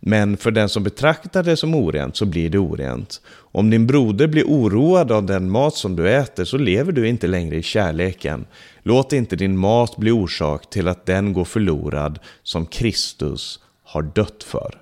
[0.01, 3.21] Men för den som betraktar det som orent så blir det orent.
[3.31, 7.27] Om din broder blir oroad av den mat som du äter så lever du inte
[7.27, 8.47] längre i kärleken.
[8.83, 14.43] Låt inte din mat bli orsak till att den går förlorad som Kristus har dött
[14.43, 14.81] för.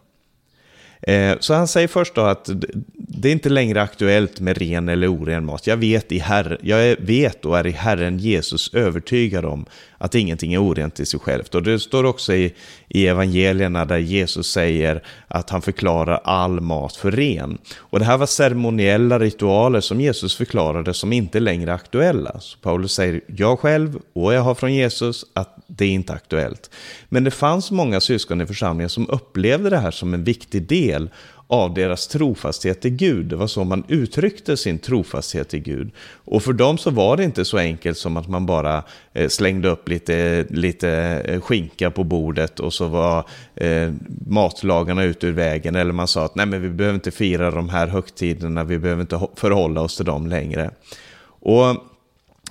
[1.03, 2.51] Eh, så han säger först då att
[2.95, 5.67] det är inte längre aktuellt med ren eller oren mat.
[5.67, 9.67] Jag vet, i Herre, jag vet och är i Herren Jesus övertygad om
[9.99, 11.55] att ingenting är orent i sig självt.
[11.55, 12.55] Och det står också i,
[12.89, 17.59] i evangelierna där Jesus säger att han förklarar all mat för ren.
[17.79, 22.41] Och det här var ceremoniella ritualer som Jesus förklarade som inte längre är aktuella.
[22.41, 26.71] Så Paulus säger, jag själv och jag har från Jesus att det är inte aktuellt.
[27.09, 31.11] Men det fanns många syskon i församlingen som upplevde det här som en viktig del
[31.51, 33.27] av deras trofasthet till Gud.
[33.27, 35.91] Det var så man uttryckte sin trofasthet till Gud.
[36.25, 38.83] Och för dem så var det inte så enkelt som att man bara
[39.13, 40.91] eh, slängde upp lite, lite
[41.25, 43.93] eh, skinka på bordet och så var eh,
[44.27, 45.77] matlagarna ute ur vägen.
[45.77, 49.01] Eller man sa att nej men vi behöver inte fira de här högtiderna, vi behöver
[49.01, 50.71] inte förhålla oss till dem längre.
[51.41, 51.77] Och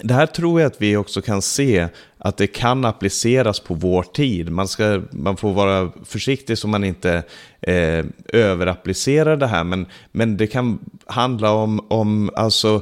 [0.04, 4.04] det här tror jag att vi också kan se att det kan appliceras på vår
[4.04, 4.52] tid.
[4.52, 7.24] Man, ska, man får vara försiktig så man inte
[7.62, 9.64] eh, överapplicerar det här.
[9.64, 12.82] Men, men det kan handla om, om alltså,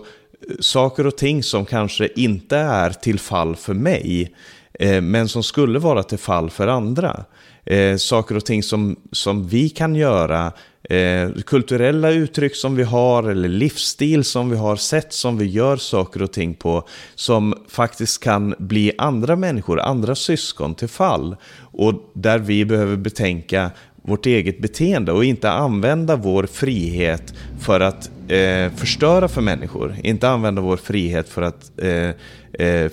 [0.59, 4.35] saker och ting som kanske inte är till fall för mig.
[4.79, 7.25] Eh, men som skulle vara till fall för andra.
[7.65, 10.51] Eh, saker och ting som, som vi kan göra
[10.89, 15.77] eh, kulturella uttryck som vi har eller livsstil som vi har, sätt som vi gör
[15.77, 21.35] saker och ting på som faktiskt kan bli andra människor, andra syskon till fall.
[21.59, 23.71] Och där vi behöver betänka
[24.07, 29.95] vårt eget beteende och inte använda vår frihet för att eh, förstöra för människor.
[30.03, 32.09] Inte använda vår frihet för att eh,
[32.59, 32.91] eh,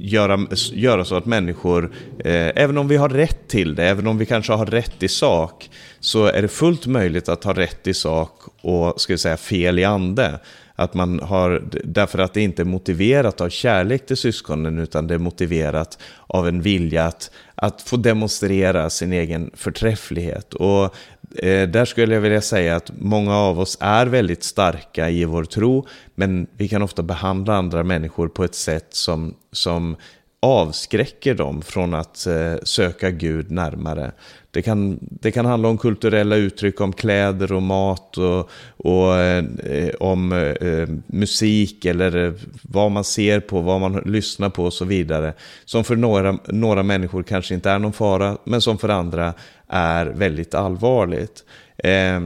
[0.00, 4.18] göra, göra så att människor, eh, även om vi har rätt till det, även om
[4.18, 5.70] vi kanske har rätt i sak,
[6.02, 9.84] så är det fullt möjligt att ha rätt i sak och ska säga, fel i
[9.84, 10.40] ande.
[10.74, 15.14] Att man har, därför att det inte är motiverat av kärlek till syskonen utan det
[15.14, 20.54] är motiverat av en vilja att, att få demonstrera sin egen förträfflighet.
[20.54, 20.94] Och
[21.38, 25.44] eh, där skulle jag vilja säga att många av oss är väldigt starka i vår
[25.44, 29.96] tro men vi kan ofta behandla andra människor på ett sätt som, som
[30.42, 34.12] avskräcker dem från att eh, söka Gud närmare.
[34.50, 39.44] Det kan, det kan handla om kulturella uttryck, om kläder och mat och, och eh,
[40.00, 44.84] om eh, musik eller eh, vad man ser på, vad man lyssnar på och så
[44.84, 45.32] vidare.
[45.64, 49.34] Som för några, några människor kanske inte är någon fara, men som för andra
[49.68, 51.44] är väldigt allvarligt.
[51.76, 52.22] Eh,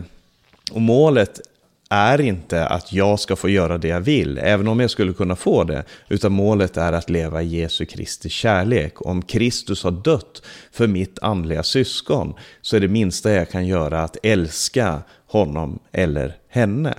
[0.72, 1.40] och målet
[1.90, 5.36] är inte att jag ska få göra det jag vill, även om jag skulle kunna
[5.36, 9.06] få det, utan målet är att leva i Jesu Kristi kärlek.
[9.06, 14.02] Om Kristus har dött för mitt andliga syskon så är det minsta jag kan göra
[14.02, 16.94] att älska honom eller henne.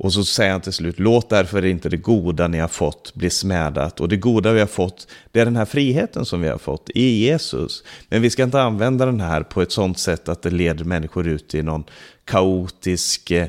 [0.00, 3.30] Och så säger han till slut, låt därför inte det goda ni har fått bli
[3.30, 4.00] smädat.
[4.00, 6.90] Och det goda vi har fått, det är den här friheten som vi har fått
[6.94, 7.84] i Jesus.
[8.08, 11.28] Men vi ska inte använda den här på ett sånt sätt att det leder människor
[11.28, 11.84] ut i någon
[12.28, 13.48] kaotisk, eh,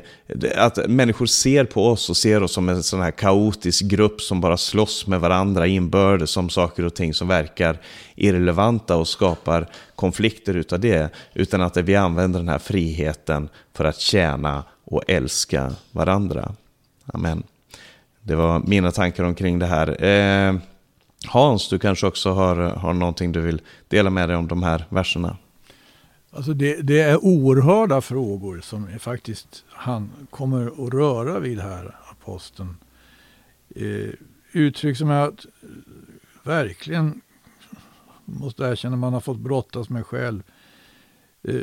[0.56, 4.40] att människor ser på oss och ser oss som en sån här kaotisk grupp som
[4.40, 7.78] bara slåss med varandra inbördes om saker och ting som verkar
[8.14, 11.14] irrelevanta och skapar konflikter utav det.
[11.34, 16.54] Utan att vi använder den här friheten för att tjäna och älska varandra.
[17.06, 17.42] Amen.
[18.22, 20.04] Det var mina tankar omkring det här.
[20.04, 20.54] Eh,
[21.26, 24.84] Hans, du kanske också har, har någonting du vill dela med dig om de här
[24.88, 25.36] verserna?
[26.30, 31.96] Alltså det, det är oerhörda frågor som är faktiskt han kommer att röra vid här,
[32.10, 32.76] aposteln.
[33.76, 34.10] Eh,
[34.52, 35.68] uttryck som jag eh,
[36.42, 37.20] verkligen
[38.24, 40.42] måste erkänna man har fått brottas med själv.
[41.42, 41.60] Eh,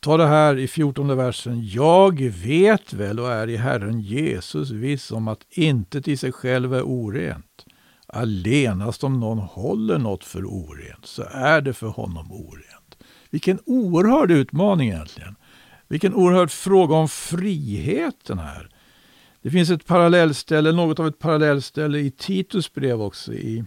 [0.00, 1.66] ta det här i 14 versen.
[1.68, 6.74] Jag vet väl och är i Herren Jesus viss om att intet i sig själv
[6.74, 7.66] är orent.
[8.06, 12.77] Allenast om någon håller något för orent så är det för honom orent.
[13.30, 15.36] Vilken oerhörd utmaning egentligen.
[15.88, 18.68] Vilken oerhörd fråga om friheten här.
[19.42, 23.64] Det finns ett parallellställe, något av ett parallellställe i Titus brev också i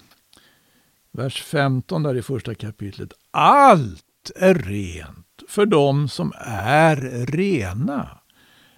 [1.12, 3.14] vers 15 där i första kapitlet.
[3.32, 6.96] Allt är rent för dem som är
[7.26, 8.10] rena.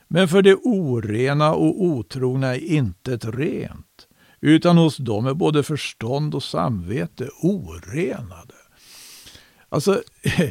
[0.08, 4.08] Men för det orena och otrogna är intet rent,
[4.42, 8.56] utan hos dem är både förstånd och samvete orenade.
[9.70, 10.02] Alltså,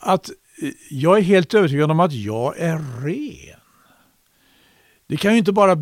[0.00, 0.30] att
[0.62, 3.60] eh, jag är helt övertygad om att jag är ren.
[5.06, 5.76] Det kan ju inte bara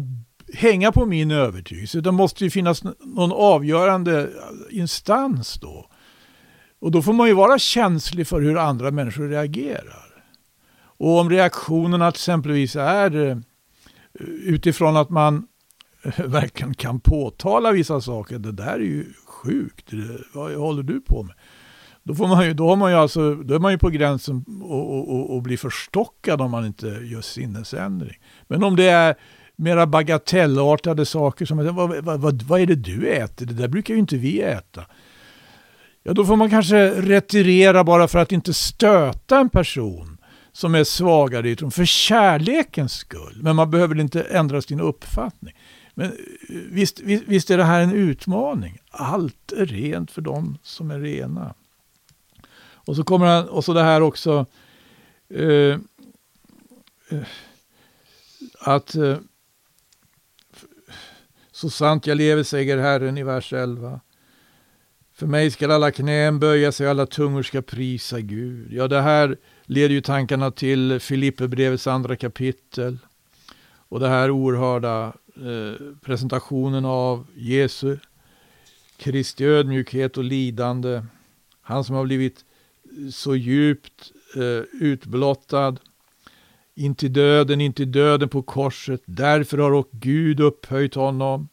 [0.54, 5.90] hänga på min övertygelse, Det måste ju finnas någon avgörande eh, instans då.
[6.81, 10.24] Och då får man ju vara känslig för hur andra människor reagerar.
[10.81, 13.38] Och om reaktionerna exempelvis är eh,
[14.44, 15.46] utifrån att man
[16.16, 18.38] verkligen kan påtala vissa saker.
[18.38, 19.92] Det där är ju sjukt.
[20.33, 21.35] Vad håller du på med?
[22.09, 24.44] Då, får man ju, då, har man ju alltså, då är man ju på gränsen
[25.37, 28.16] att bli förstockad om man inte gör sinnesändring.
[28.47, 29.14] Men om det är
[29.57, 33.47] mera bagatellartade saker som vad, vad, vad, vad är det du äter?
[33.47, 34.85] Det där brukar ju inte vi äta.
[36.03, 40.18] Ja, då får man kanske retirera bara för att inte stöta en person
[40.53, 43.38] som är svagare i tron, för kärlekens skull.
[43.42, 45.54] Men man behöver inte ändra sin uppfattning.
[45.94, 46.13] Men eh,
[46.71, 48.79] visst, visst, visst är det här en utmaning.
[48.90, 51.54] Allt är rent för dem som är rena.
[52.88, 54.46] Och så kommer han, och så det här också
[55.28, 55.78] eh, eh
[58.60, 59.16] att eh,
[61.52, 64.00] så sant jag lever, säger Herren i vers 11.
[65.14, 68.72] För mig skall alla knän böja sig och alla tungor ska prisa Gud.
[68.72, 72.98] Ja, det här leder ju tankarna till Filipperbrevets andra kapitel.
[73.88, 77.96] Och det här oerhörda eh, presentationen av Jesu
[78.96, 81.02] Kristi ödmjukhet och lidande.
[81.60, 82.44] Han som har blivit
[83.13, 85.77] så djupt eh, utblottad.
[86.75, 89.03] Intill döden, intill döden på korset.
[89.05, 91.49] Därför har och Gud upphöjt honom.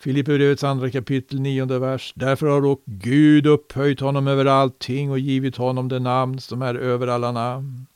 [0.00, 2.12] Filipperbrevets andra kapitel, nionde vers.
[2.16, 6.74] Därför har och Gud upphöjt honom över allting och givit honom det namn som är
[6.74, 7.86] över alla namn.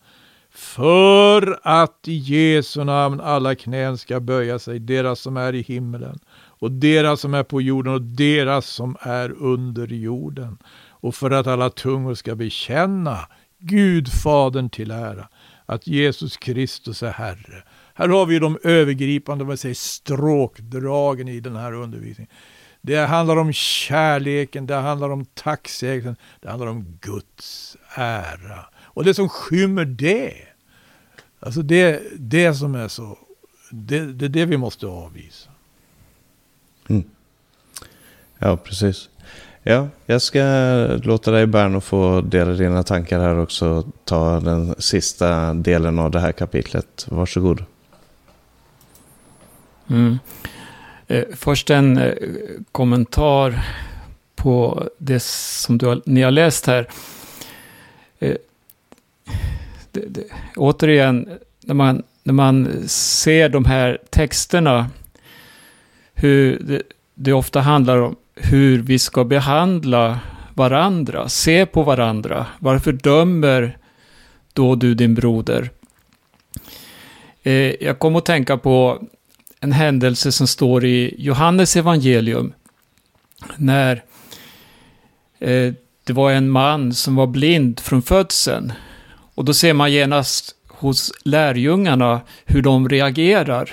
[0.51, 6.19] För att i Jesu namn alla knän ska böja sig, deras som är i himmelen
[6.65, 10.59] och deras som är på jorden och deras som är under jorden.
[11.05, 13.29] Och för att alla tungor ska bekänna
[13.59, 15.29] Gud Fadern till ära,
[15.67, 17.65] att Jesus Kristus är Herre.
[17.95, 22.33] Här har vi de övergripande vad säger, stråkdragen i den här undervisningen.
[22.81, 28.67] Det handlar om kärleken, det handlar om tacksägelsen, det handlar om Guds ära.
[28.77, 30.35] Och det som skymmer det,
[31.41, 33.19] alltså det, det som är så,
[33.71, 35.51] det, det det vi måste avvisa.
[36.89, 37.05] Mm.
[38.39, 39.09] Ja, precis.
[39.67, 40.43] Ja, jag ska
[41.03, 43.85] låta dig Berno få dela dina tankar här också.
[44.05, 47.07] Ta den sista delen av det här kapitlet.
[47.09, 47.65] Varsågod.
[49.91, 50.19] Mm.
[51.07, 52.15] Eh, först en eh,
[52.73, 53.65] kommentar
[54.37, 56.89] på det som du har, ni har läst här.
[58.19, 58.37] Eh,
[59.91, 60.25] det, det,
[60.57, 64.91] återigen, när man, när man ser de här texterna,
[66.15, 66.83] hur det,
[67.15, 70.21] det ofta handlar om hur vi ska behandla
[70.55, 72.47] varandra, se på varandra.
[72.59, 73.79] Varför dömer
[74.53, 75.71] då du din broder?
[77.43, 79.03] Eh, jag kom att tänka på
[79.61, 82.53] en händelse som står i Johannes evangelium.
[83.57, 84.05] När
[85.39, 85.73] eh,
[86.05, 88.73] det var en man som var blind från födseln.
[89.35, 93.71] Och då ser man genast hos lärjungarna hur de reagerar.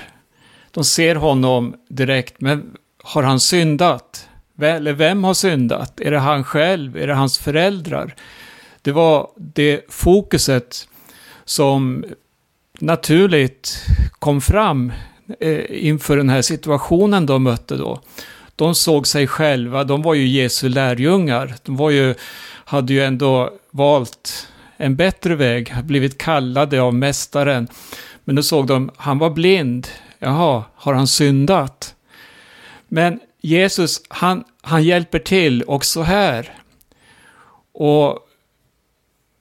[0.71, 4.27] De ser honom direkt, men har han syndat?
[4.61, 6.01] Eller vem har syndat?
[6.01, 6.97] Är det han själv?
[6.97, 8.15] Är det hans föräldrar?
[8.81, 10.87] Det var det fokuset
[11.45, 12.05] som
[12.79, 13.85] naturligt
[14.19, 14.93] kom fram
[15.39, 18.01] eh, inför den här situationen de mötte då.
[18.55, 21.55] De såg sig själva, de var ju Jesu lärjungar.
[21.63, 22.15] De var ju,
[22.65, 24.47] hade ju ändå valt
[24.77, 27.67] en bättre väg, blivit kallade av mästaren.
[28.23, 29.87] Men då såg de, han var blind.
[30.19, 31.95] Jaha, har han syndat?
[32.87, 36.57] Men Jesus, han, han hjälper till också här.
[37.71, 38.27] Och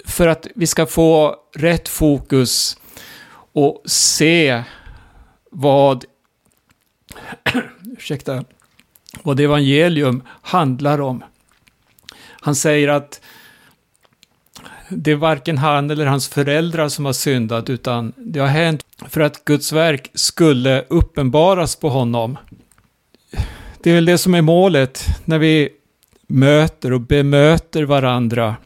[0.05, 2.77] för att vi ska få rätt fokus
[3.53, 4.63] och se
[5.51, 6.05] vad,
[7.99, 8.45] ursäkta,
[9.23, 11.25] vad evangelium handlar om.
[12.41, 13.21] Han säger att
[14.89, 19.21] det är varken han eller hans föräldrar som har syndat, utan det har hänt för
[19.21, 22.39] att Guds verk skulle uppenbaras på honom.
[23.83, 25.69] Det är väl det som är målet när vi
[26.27, 28.57] möter och bemöter varandra.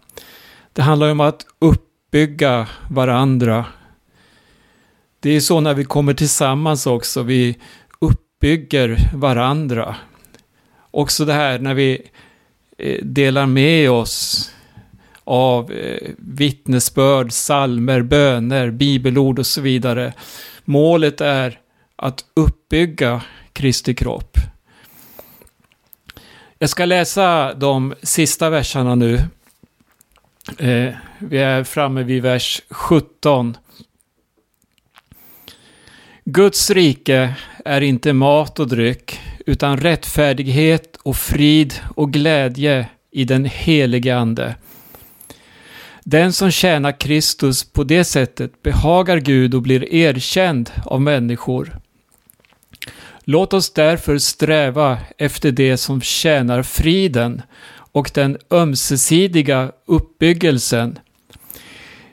[0.72, 3.64] Det handlar om att uppbygga varandra.
[5.20, 7.58] Det är så när vi kommer tillsammans också, vi
[7.98, 9.96] uppbygger varandra.
[10.90, 12.02] Också det här när vi
[12.78, 14.50] eh, delar med oss
[15.24, 20.12] av eh, vittnesbörd, salmer, böner, bibelord och så vidare.
[20.64, 21.58] Målet är
[21.96, 24.38] att uppbygga Kristi kropp.
[26.64, 29.14] Jag ska läsa de sista verserna nu.
[30.58, 33.56] Eh, vi är framme vid vers 17.
[36.24, 37.34] Guds rike
[37.64, 44.56] är inte mat och dryck, utan rättfärdighet och frid och glädje i den helige Ande.
[46.04, 51.80] Den som tjänar Kristus på det sättet behagar Gud och blir erkänd av människor.
[53.24, 57.42] Låt oss därför sträva efter det som tjänar friden
[57.92, 60.98] och den ömsesidiga uppbyggelsen.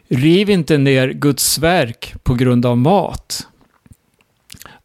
[0.07, 3.47] Riv inte ner Guds verk på grund av mat.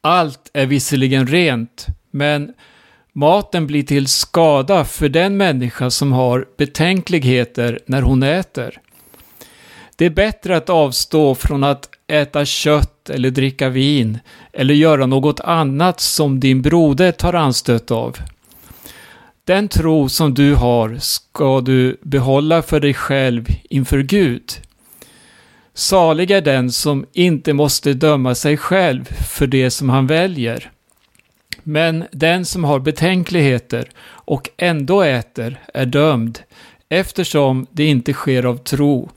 [0.01, 2.53] Allt är visserligen rent, men
[3.12, 8.81] maten blir till skada för den människa som har betänkligheter när hon äter.
[9.97, 14.19] Det är bättre att avstå från att äta kött eller dricka vin
[14.53, 18.17] eller göra något annat som din broder tar anstöt av.
[19.45, 24.53] Den tro som du har ska du behålla för dig själv inför Gud.
[25.75, 30.71] Salig är den som inte måste döma sig själv för det som han väljer.
[31.63, 36.39] Men den som har betänkligheter och ändå äter är dömd,
[36.89, 39.11] eftersom det inte sker av tro.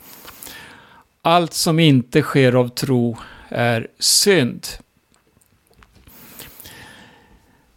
[1.22, 3.18] Allt som inte sker av tro
[3.50, 4.68] är synd.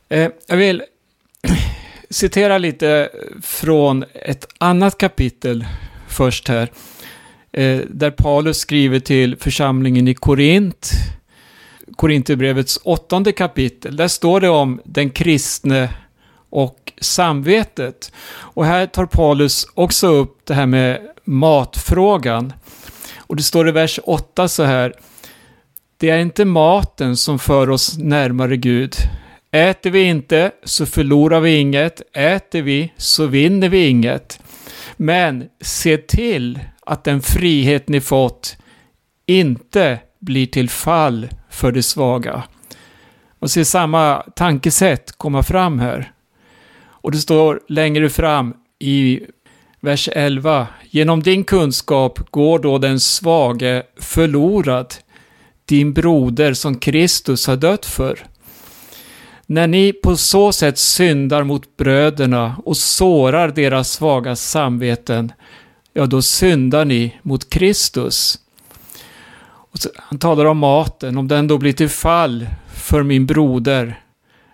[0.09, 0.83] Eh, jag vill
[2.11, 3.11] citera lite
[3.43, 5.67] från ett annat kapitel
[6.09, 6.69] först här.
[7.53, 10.91] Eh, där Paulus skriver till församlingen i Korint.
[11.97, 13.97] Korinthierbrevets åttonde kapitel.
[13.97, 15.89] Där står det om den kristne
[16.51, 18.13] och samvetet.
[18.29, 22.53] Och här tar Paulus också upp det här med matfrågan.
[23.19, 24.95] Och det står i vers 8 så här.
[26.03, 28.95] Det är inte maten som för oss närmare Gud.
[29.51, 32.17] Äter vi inte så förlorar vi inget.
[32.17, 34.41] Äter vi så vinner vi inget.
[34.97, 38.57] Men se till att den frihet ni fått
[39.27, 42.43] inte blir till fall för det svaga.
[43.39, 46.13] Och se samma tankesätt komma fram här.
[46.85, 49.21] Och det står längre fram i
[49.81, 50.67] vers 11.
[50.91, 54.95] Genom din kunskap går då den svage förlorad,
[55.65, 58.27] din broder som Kristus har dött för.
[59.47, 65.33] När ni på så sätt syndar mot bröderna och sårar deras svaga samveten,
[65.93, 68.39] ja då syndar ni mot Kristus.
[69.75, 74.01] Så, han talar om maten, om den då blir till fall för min broder,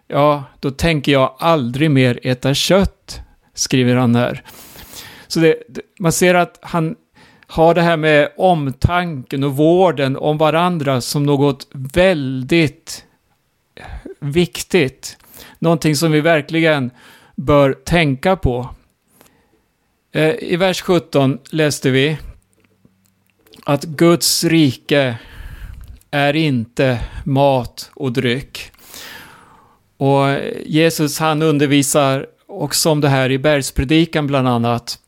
[0.06, 3.20] ja då tänker jag aldrig mer äta kött,
[3.54, 4.42] skriver han här.
[5.26, 5.56] Så det,
[5.98, 6.96] man ser att han
[7.50, 13.04] har det här med omtanken och vården om varandra som något väldigt
[14.18, 15.16] viktigt.
[15.58, 16.90] Någonting som vi verkligen
[17.36, 18.70] bör tänka på.
[20.12, 22.18] Eh, I vers 17 läste vi
[23.64, 25.18] att Guds rike
[26.10, 28.72] är inte mat och dryck.
[29.96, 30.26] Och
[30.66, 34.98] Jesus han undervisar också om det här i bergspredikan bland annat.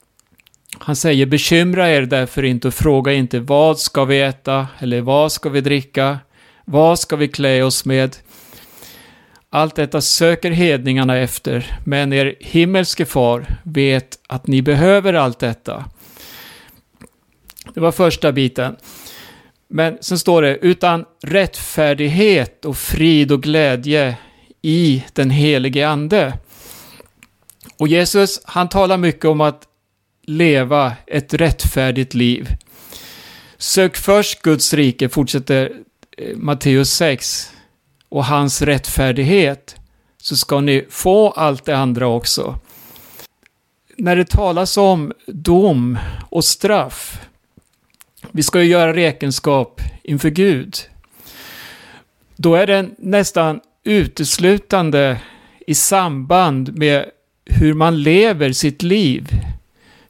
[0.79, 5.33] Han säger bekymra er därför inte och fråga inte vad ska vi äta eller vad
[5.33, 6.19] ska vi dricka,
[6.65, 8.17] vad ska vi klä oss med.
[9.51, 15.85] Allt detta söker hedningarna efter, men er himmelske far vet att ni behöver allt detta.
[17.75, 18.77] Det var första biten.
[19.69, 24.17] Men sen står det, utan rättfärdighet och frid och glädje
[24.63, 26.39] i den helige ande.
[27.79, 29.63] Och Jesus, han talar mycket om att
[30.31, 32.49] leva ett rättfärdigt liv.
[33.59, 35.73] Sök först Guds rike, fortsätter
[36.19, 37.53] eh, Matteus 6,
[38.11, 39.77] och hans rättfärdighet,
[40.19, 42.59] så ska ni få allt det andra också.
[43.97, 45.99] När det talas om dom
[46.31, 47.21] och straff,
[48.31, 50.77] vi ska ju göra räkenskap inför Gud,
[52.37, 55.21] då är det nästan uteslutande
[55.67, 57.05] i samband med
[57.45, 59.29] hur man lever sitt liv.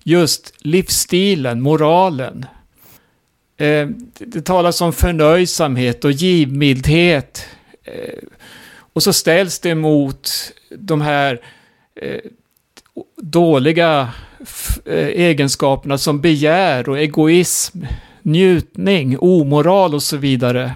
[0.02, 2.46] Just livsstilen, moralen.
[3.56, 3.88] Eh,
[4.18, 7.46] det talas om förnöjsamhet och givmildhet.
[7.84, 8.28] Eh,
[8.92, 10.30] och så ställs det mot
[10.70, 11.40] de här
[11.94, 12.20] eh,
[13.16, 14.08] dåliga
[14.84, 17.78] eh, egenskaperna som begär och egoism,
[18.22, 20.72] njutning, omoral och så vidare.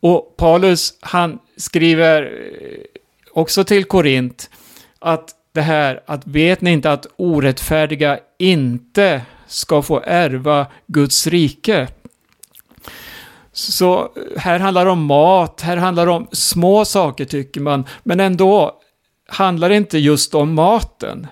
[0.00, 3.00] Och Paulus, han skriver eh,
[3.32, 4.50] också till Korint
[4.98, 11.88] att det här att vet ni inte att orättfärdiga inte ska få ärva Guds rike?
[13.52, 18.20] Så här handlar det om mat, här handlar det om små saker tycker man, men
[18.20, 18.80] ändå
[19.28, 21.26] handlar det inte just om maten.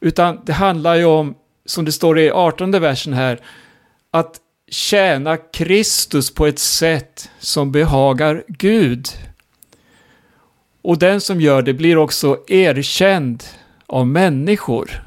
[0.00, 1.34] Utan det handlar ju om,
[1.66, 3.40] som det står i 18 versen här,
[4.10, 4.36] att
[4.70, 9.08] tjäna Kristus på ett sätt som behagar Gud.
[10.88, 13.44] Och den som gör det blir också erkänd
[13.86, 15.04] av människor.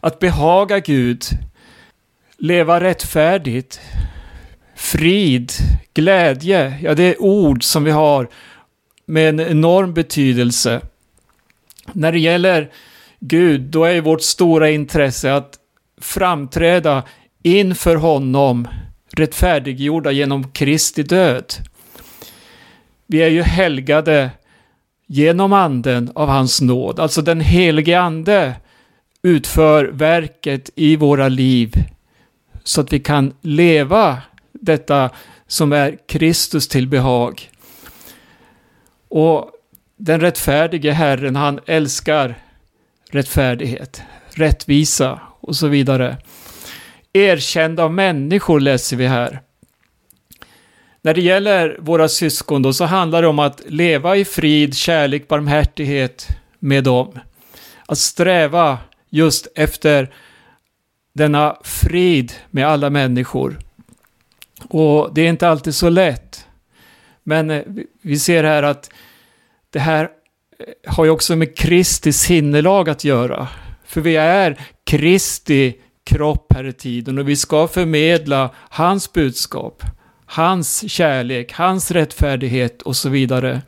[0.00, 1.24] Att behaga Gud,
[2.38, 3.80] leva rättfärdigt,
[4.76, 5.52] frid,
[5.94, 8.28] glädje, ja det är ord som vi har
[9.06, 10.80] med en enorm betydelse.
[11.92, 12.70] När det gäller
[13.20, 15.58] Gud, då är vårt stora intresse att
[16.00, 17.02] framträda
[17.42, 18.68] inför honom
[19.10, 21.54] rättfärdiggjorda genom Kristi död.
[23.12, 24.30] Vi är ju helgade
[25.06, 27.00] genom anden av hans nåd.
[27.00, 28.54] Alltså den helige ande
[29.22, 31.74] utför verket i våra liv
[32.64, 34.18] så att vi kan leva
[34.52, 35.10] detta
[35.46, 37.50] som är Kristus till behag.
[39.08, 39.50] Och
[39.96, 42.34] den rättfärdige Herren, han älskar
[43.10, 46.16] rättfärdighet, rättvisa och så vidare.
[47.12, 49.40] Erkänd av människor läser vi här.
[51.02, 55.28] När det gäller våra syskon då så handlar det om att leva i frid, kärlek,
[55.28, 56.28] barmhärtighet
[56.58, 57.18] med dem.
[57.86, 58.78] Att sträva
[59.10, 60.14] just efter
[61.12, 63.58] denna frid med alla människor.
[64.68, 66.46] Och det är inte alltid så lätt.
[67.22, 67.62] Men eh,
[68.02, 68.90] vi ser här att
[69.70, 73.48] det här eh, har ju också med Kristi sinnelag att göra.
[73.84, 75.74] För vi är Kristi
[76.04, 79.82] kropp här i tiden och vi ska förmedla hans budskap,
[80.32, 83.62] hans kärlek, hans rättfärdighet och så vidare.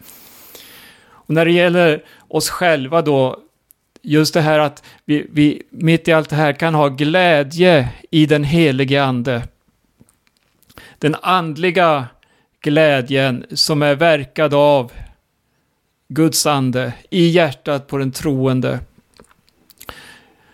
[1.07, 3.41] Och när det gäller oss själva då,
[4.03, 8.27] just det här att vi, vi mitt i allt det här kan ha glädje i
[8.27, 9.43] den helige ande.
[10.99, 12.07] Den andliga
[12.61, 14.93] glädjen som är verkad av
[16.09, 18.81] Guds ande i hjärtat på den troende.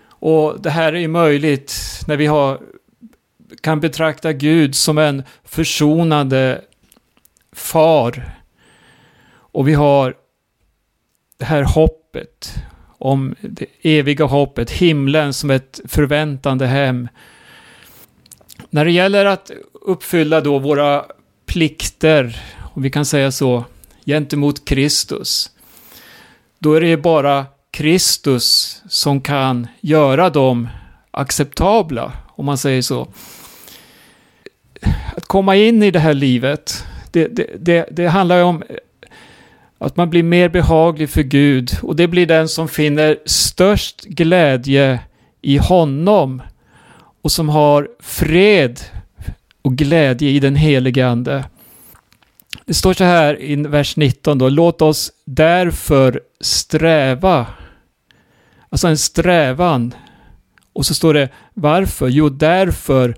[0.08, 1.74] Och det här är ju möjligt
[2.06, 2.60] när vi har,
[3.60, 6.60] kan betrakta Gud som en försonande
[7.52, 8.30] far.
[9.32, 10.14] Och vi har
[11.38, 12.54] det här hoppet
[12.98, 17.08] om det eviga hoppet, himlen som ett förväntande hem.
[18.70, 21.04] När det gäller att uppfylla då våra
[21.46, 22.42] plikter,
[22.74, 23.64] om vi kan säga så,
[24.06, 25.50] gentemot Kristus,
[26.58, 30.68] då är det bara Kristus som kan göra dem
[31.10, 33.08] acceptabla, om man säger så.
[35.16, 38.62] Att komma in i det här livet, det, det, det, det handlar ju om
[39.78, 45.00] att man blir mer behaglig för Gud och det blir den som finner störst glädje
[45.42, 46.42] i honom
[47.22, 48.80] och som har fred
[49.62, 51.44] och glädje i den helige Ande.
[52.64, 57.46] Det står så här i vers 19 då, låt oss därför sträva.
[58.68, 59.94] Alltså en strävan.
[60.72, 62.08] Och så står det varför?
[62.08, 63.16] Jo, därför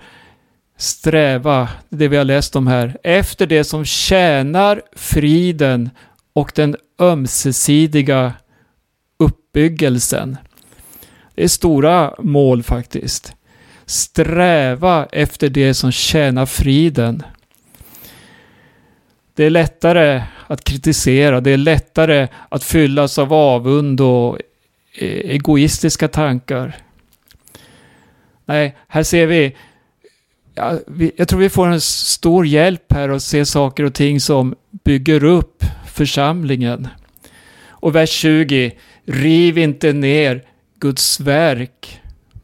[0.83, 5.91] sträva, det vi har läst om här, efter det som tjänar friden
[6.33, 8.33] och den ömsesidiga
[9.19, 10.37] uppbyggelsen.
[11.35, 13.33] Det är stora mål faktiskt.
[13.87, 17.23] Sträva efter det som tjänar friden.
[19.35, 24.39] Det är lättare att kritisera, det är lättare att fyllas av avund och
[24.95, 26.77] e-, egoistiska tankar.
[28.45, 29.57] Nej, här ser vi,
[30.55, 34.21] ja, vi, jag tror vi får en stor hjälp här att se saker och ting
[34.21, 36.89] som bygger upp församlingen.
[37.69, 38.73] Och vers 20,
[39.05, 40.43] riv inte ner
[40.79, 42.01] Guds verk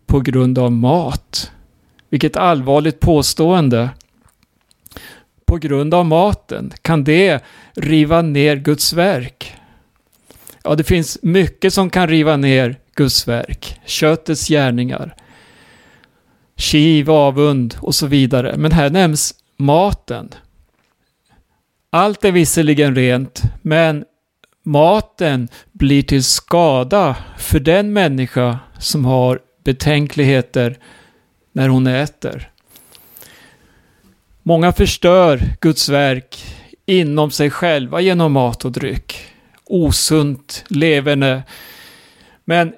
[0.06, 1.50] på grund av mat.
[2.11, 3.90] Vilket allvarligt påstående.
[5.46, 7.44] På grund av maten, kan det
[7.74, 9.54] riva ner Guds verk?
[10.64, 13.80] Ja, det finns mycket som kan riva ner Guds verk.
[13.84, 15.14] Köttets gärningar,
[16.59, 18.56] kiv, avund och så vidare.
[18.56, 20.34] Men här nämns maten.
[21.90, 24.04] Allt är visserligen rent, men
[24.64, 30.78] maten blir till skada för den människa som har betänkligheter
[31.52, 32.50] när hon äter.
[34.42, 36.44] Många förstör Guds verk
[36.86, 39.26] inom sig själva genom mat och dryck.
[39.64, 41.42] Osunt leverne.
[42.44, 42.72] Men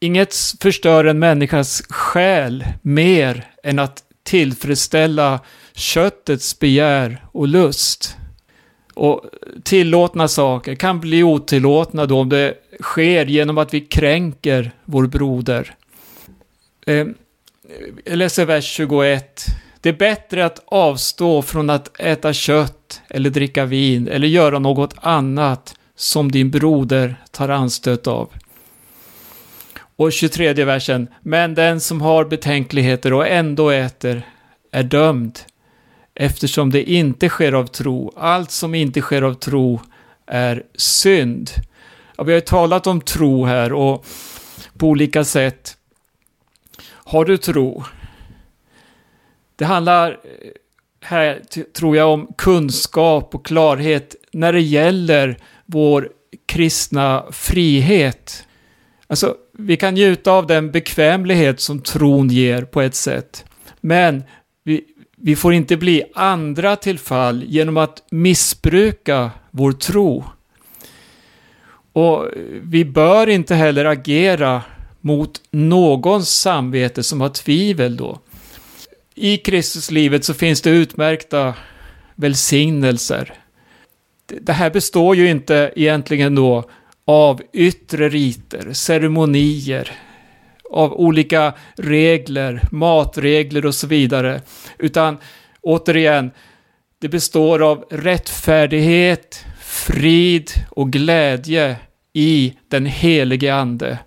[0.00, 5.40] inget förstör en människas själ mer än att tillfredsställa
[5.74, 8.16] köttets begär och lust.
[8.94, 9.24] Och
[9.62, 15.74] tillåtna saker kan bli otillåtna då om det sker genom att vi kränker vår broder.
[16.86, 17.06] Eh,
[18.04, 19.46] jag läser vers 21.
[19.80, 24.94] Det är bättre att avstå från att äta kött eller dricka vin eller göra något
[24.96, 28.30] annat som din broder tar anstöt av.
[30.00, 31.08] Och 23 versen.
[31.22, 34.22] Men den som har betänkligheter och ändå äter
[34.72, 35.38] är dömd
[36.14, 38.12] eftersom det inte sker av tro.
[38.16, 39.80] Allt som inte sker av tro
[40.26, 41.50] är synd.
[42.16, 44.06] Ja, vi har ju talat om tro här och
[44.78, 45.76] på olika sätt.
[46.86, 47.84] Har du tro?
[49.56, 50.16] Det handlar eh,
[51.00, 51.42] här,
[51.76, 55.36] tror jag, om kunskap och klarhet när det gäller
[55.66, 56.08] vår
[56.46, 58.46] kristna frihet.
[59.10, 63.44] Alltså, vi kan njuta av den bekvämlighet som tron ger på ett sätt.
[63.80, 64.22] Men
[64.64, 64.84] vi,
[65.16, 70.24] vi får inte bli andra till fall genom att missbruka vår tro.
[71.92, 72.26] Och
[72.62, 74.62] vi bör inte heller agera
[75.00, 78.18] mot någons samvete som har tvivel då.
[79.14, 81.54] I Kristuslivet så finns det utmärkta
[82.14, 83.34] välsignelser.
[84.26, 86.70] Det här består ju inte egentligen då
[87.10, 89.92] av yttre riter, ceremonier,
[90.70, 94.40] av olika regler, matregler och så vidare.
[94.78, 95.18] Utan
[95.60, 96.30] återigen,
[97.00, 101.76] det består av rättfärdighet, frid och glädje
[102.12, 103.98] i den helige Ande.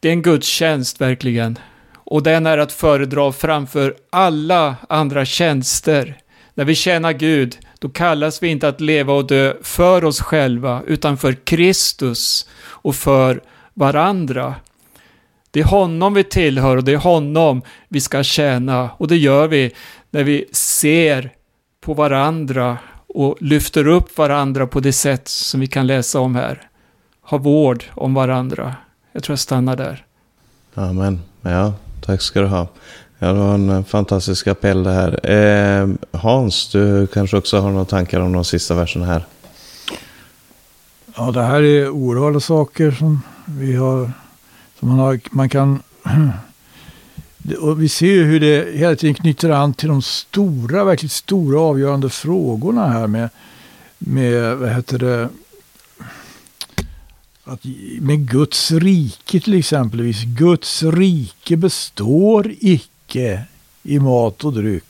[0.00, 1.58] Det är en gudstjänst verkligen.
[1.94, 6.16] Och den är att föredra framför alla andra tjänster.
[6.54, 10.82] När vi tjänar Gud, då kallas vi inte att leva och dö för oss själva,
[10.86, 13.42] utan för Kristus och för
[13.74, 14.54] varandra.
[15.50, 18.90] Det är honom vi tillhör och det är honom vi ska tjäna.
[18.96, 19.74] Och det gör vi
[20.10, 21.30] när vi ser
[21.80, 26.68] på varandra och lyfter upp varandra på det sätt som vi kan läsa om här.
[27.22, 28.74] Ha vård om varandra.
[29.12, 30.04] Jag tror jag stannar där.
[30.74, 31.20] Amen.
[31.42, 32.68] Ja, tack ska du ha.
[33.20, 35.30] Ja, det var en eh, fantastisk appell det här.
[35.30, 35.88] Eh,
[36.20, 39.26] Hans, du kanske också har några tankar om de sista verserna här?
[41.16, 44.10] Ja, det här är oerhörda saker som vi har,
[44.78, 45.82] som man, har, man kan...
[47.60, 51.60] Och vi ser ju hur det hela tiden knyter an till de stora, verkligt stora
[51.60, 53.28] avgörande frågorna här med,
[53.98, 55.28] med vad heter det,
[57.44, 57.60] att
[58.00, 60.22] med Guds rike till exempelvis.
[60.24, 62.97] Guds rike består icke
[63.82, 64.84] i mat och dryck.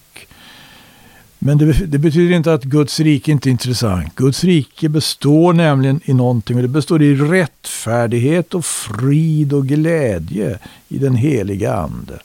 [1.38, 4.14] Men det, det, betyder inte att Guds rike inte är intressant.
[4.14, 10.58] Guds rike består nämligen i någonting och det består i rättfärdighet och frid och glädje
[10.88, 12.18] i den heliga ande.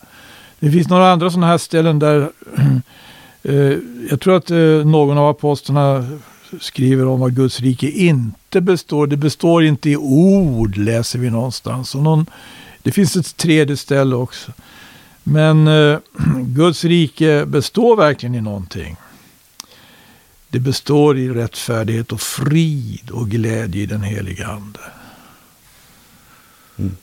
[0.59, 2.29] Det finns några andra sådana här ställen där
[3.43, 3.77] eh,
[4.09, 6.07] jag tror att eh, någon av apostlarna
[6.59, 9.07] skriver om vad Guds rike inte består.
[9.07, 11.95] Det består inte i ord, läser vi någonstans.
[11.95, 12.25] Och någon,
[12.81, 14.51] det finns ett tredje ställe också.
[15.23, 15.99] Men eh,
[16.37, 18.95] Guds rike består verkligen i någonting.
[20.49, 24.79] Det består i rättfärdighet och frid och glädje i den heliga ande.
[26.77, 26.97] Mm.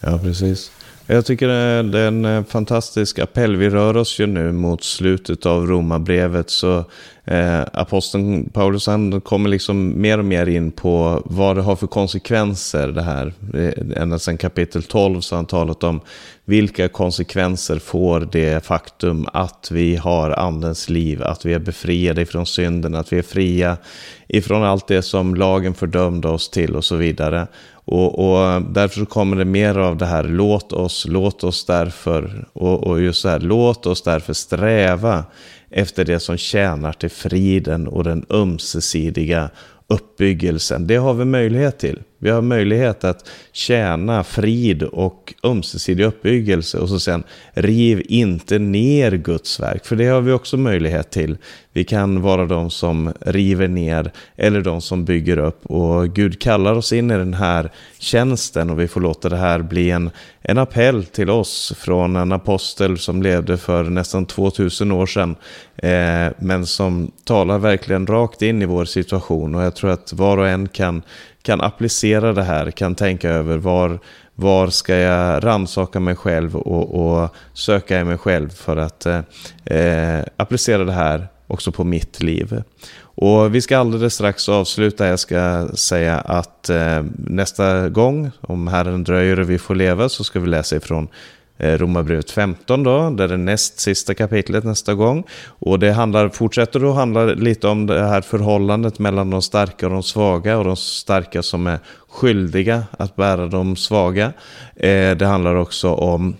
[0.00, 0.70] Ja, precis.
[1.06, 1.48] Jag tycker
[1.82, 3.56] det är en eh, fantastisk appell.
[3.56, 6.50] Vi rör oss ju nu mot slutet av romabrevet.
[6.50, 6.84] Så
[7.24, 11.86] eh, aposteln Paulus han kommer liksom mer och mer in på vad det har för
[11.86, 13.32] konsekvenser det här.
[13.96, 16.00] Ända sedan kapitel 12 så har han talat om
[16.44, 22.46] vilka konsekvenser får det faktum att vi har andens liv, att vi är befriade ifrån
[22.46, 23.76] synden, att vi är fria
[24.28, 27.46] ifrån allt det som lagen fördömde oss till och så vidare.
[27.84, 32.86] Och, och, därför kommer det mer av det här, låt oss, låt oss därför, och,
[32.86, 35.24] och just så här, låt oss därför sträva
[35.70, 39.50] efter det som tjänar till friden och den ömsesidiga
[39.86, 40.86] uppbyggelsen.
[40.86, 42.02] Det har vi möjlighet till.
[42.22, 49.12] Vi har möjlighet att tjäna frid och ömsesidig uppbyggelse och så sen riv inte ner
[49.12, 51.36] Guds verk, för det har vi också möjlighet till.
[51.72, 55.66] Vi kan vara de som river ner eller de som bygger upp.
[55.66, 59.62] Och Gud kallar oss in i den här tjänsten och vi får låta det här
[59.62, 60.10] bli en,
[60.42, 65.36] en appell till oss från en apostel som levde för nästan 2000 år sedan
[65.76, 69.54] eh, men som talar verkligen rakt in i vår situation.
[69.54, 71.02] Och jag tror att var och en kan
[71.42, 73.98] kan applicera det här, kan tänka över var,
[74.34, 79.20] var ska jag ransaka mig själv och, och söka i mig själv för att eh,
[79.64, 82.62] eh, applicera det här också på mitt liv.
[83.14, 85.06] Och vi ska alldeles strax avsluta.
[85.06, 90.24] Jag ska säga att eh, nästa gång, om Herren dröjer och vi får leva, så
[90.24, 91.08] ska vi läsa ifrån
[91.58, 95.24] Eh, Romarbrevet 15 då, där det näst sista kapitlet nästa gång.
[95.58, 99.92] Och det handlar, fortsätter att handla lite om det här förhållandet mellan de starka och
[99.92, 101.78] de svaga och de starka som är
[102.08, 104.32] skyldiga att bära de svaga.
[104.76, 106.36] Eh, det handlar också om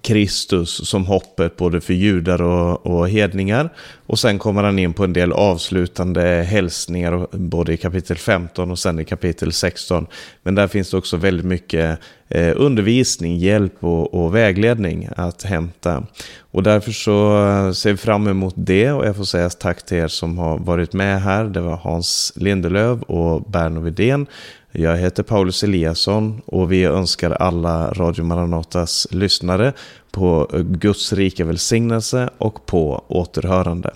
[0.00, 3.72] Kristus som hoppet både för judar och, och hedningar.
[4.06, 8.78] Och sen kommer han in på en del avslutande hälsningar både i kapitel 15 och
[8.78, 10.06] sen i kapitel 16.
[10.42, 16.06] Men där finns det också väldigt mycket eh, undervisning, hjälp och, och, vägledning att hämta.
[16.50, 19.96] Och därför så eh, ser vi fram emot det och jag får säga tack till
[19.96, 21.44] er som har varit med här.
[21.44, 24.26] Det var Hans Lindelöv och Berno Widén.
[24.72, 29.72] Jag heter Paulus Eliasson och vi önskar alla Radio Maranatas lyssnare
[30.10, 33.94] på Guds rika välsignelse och på återhörande.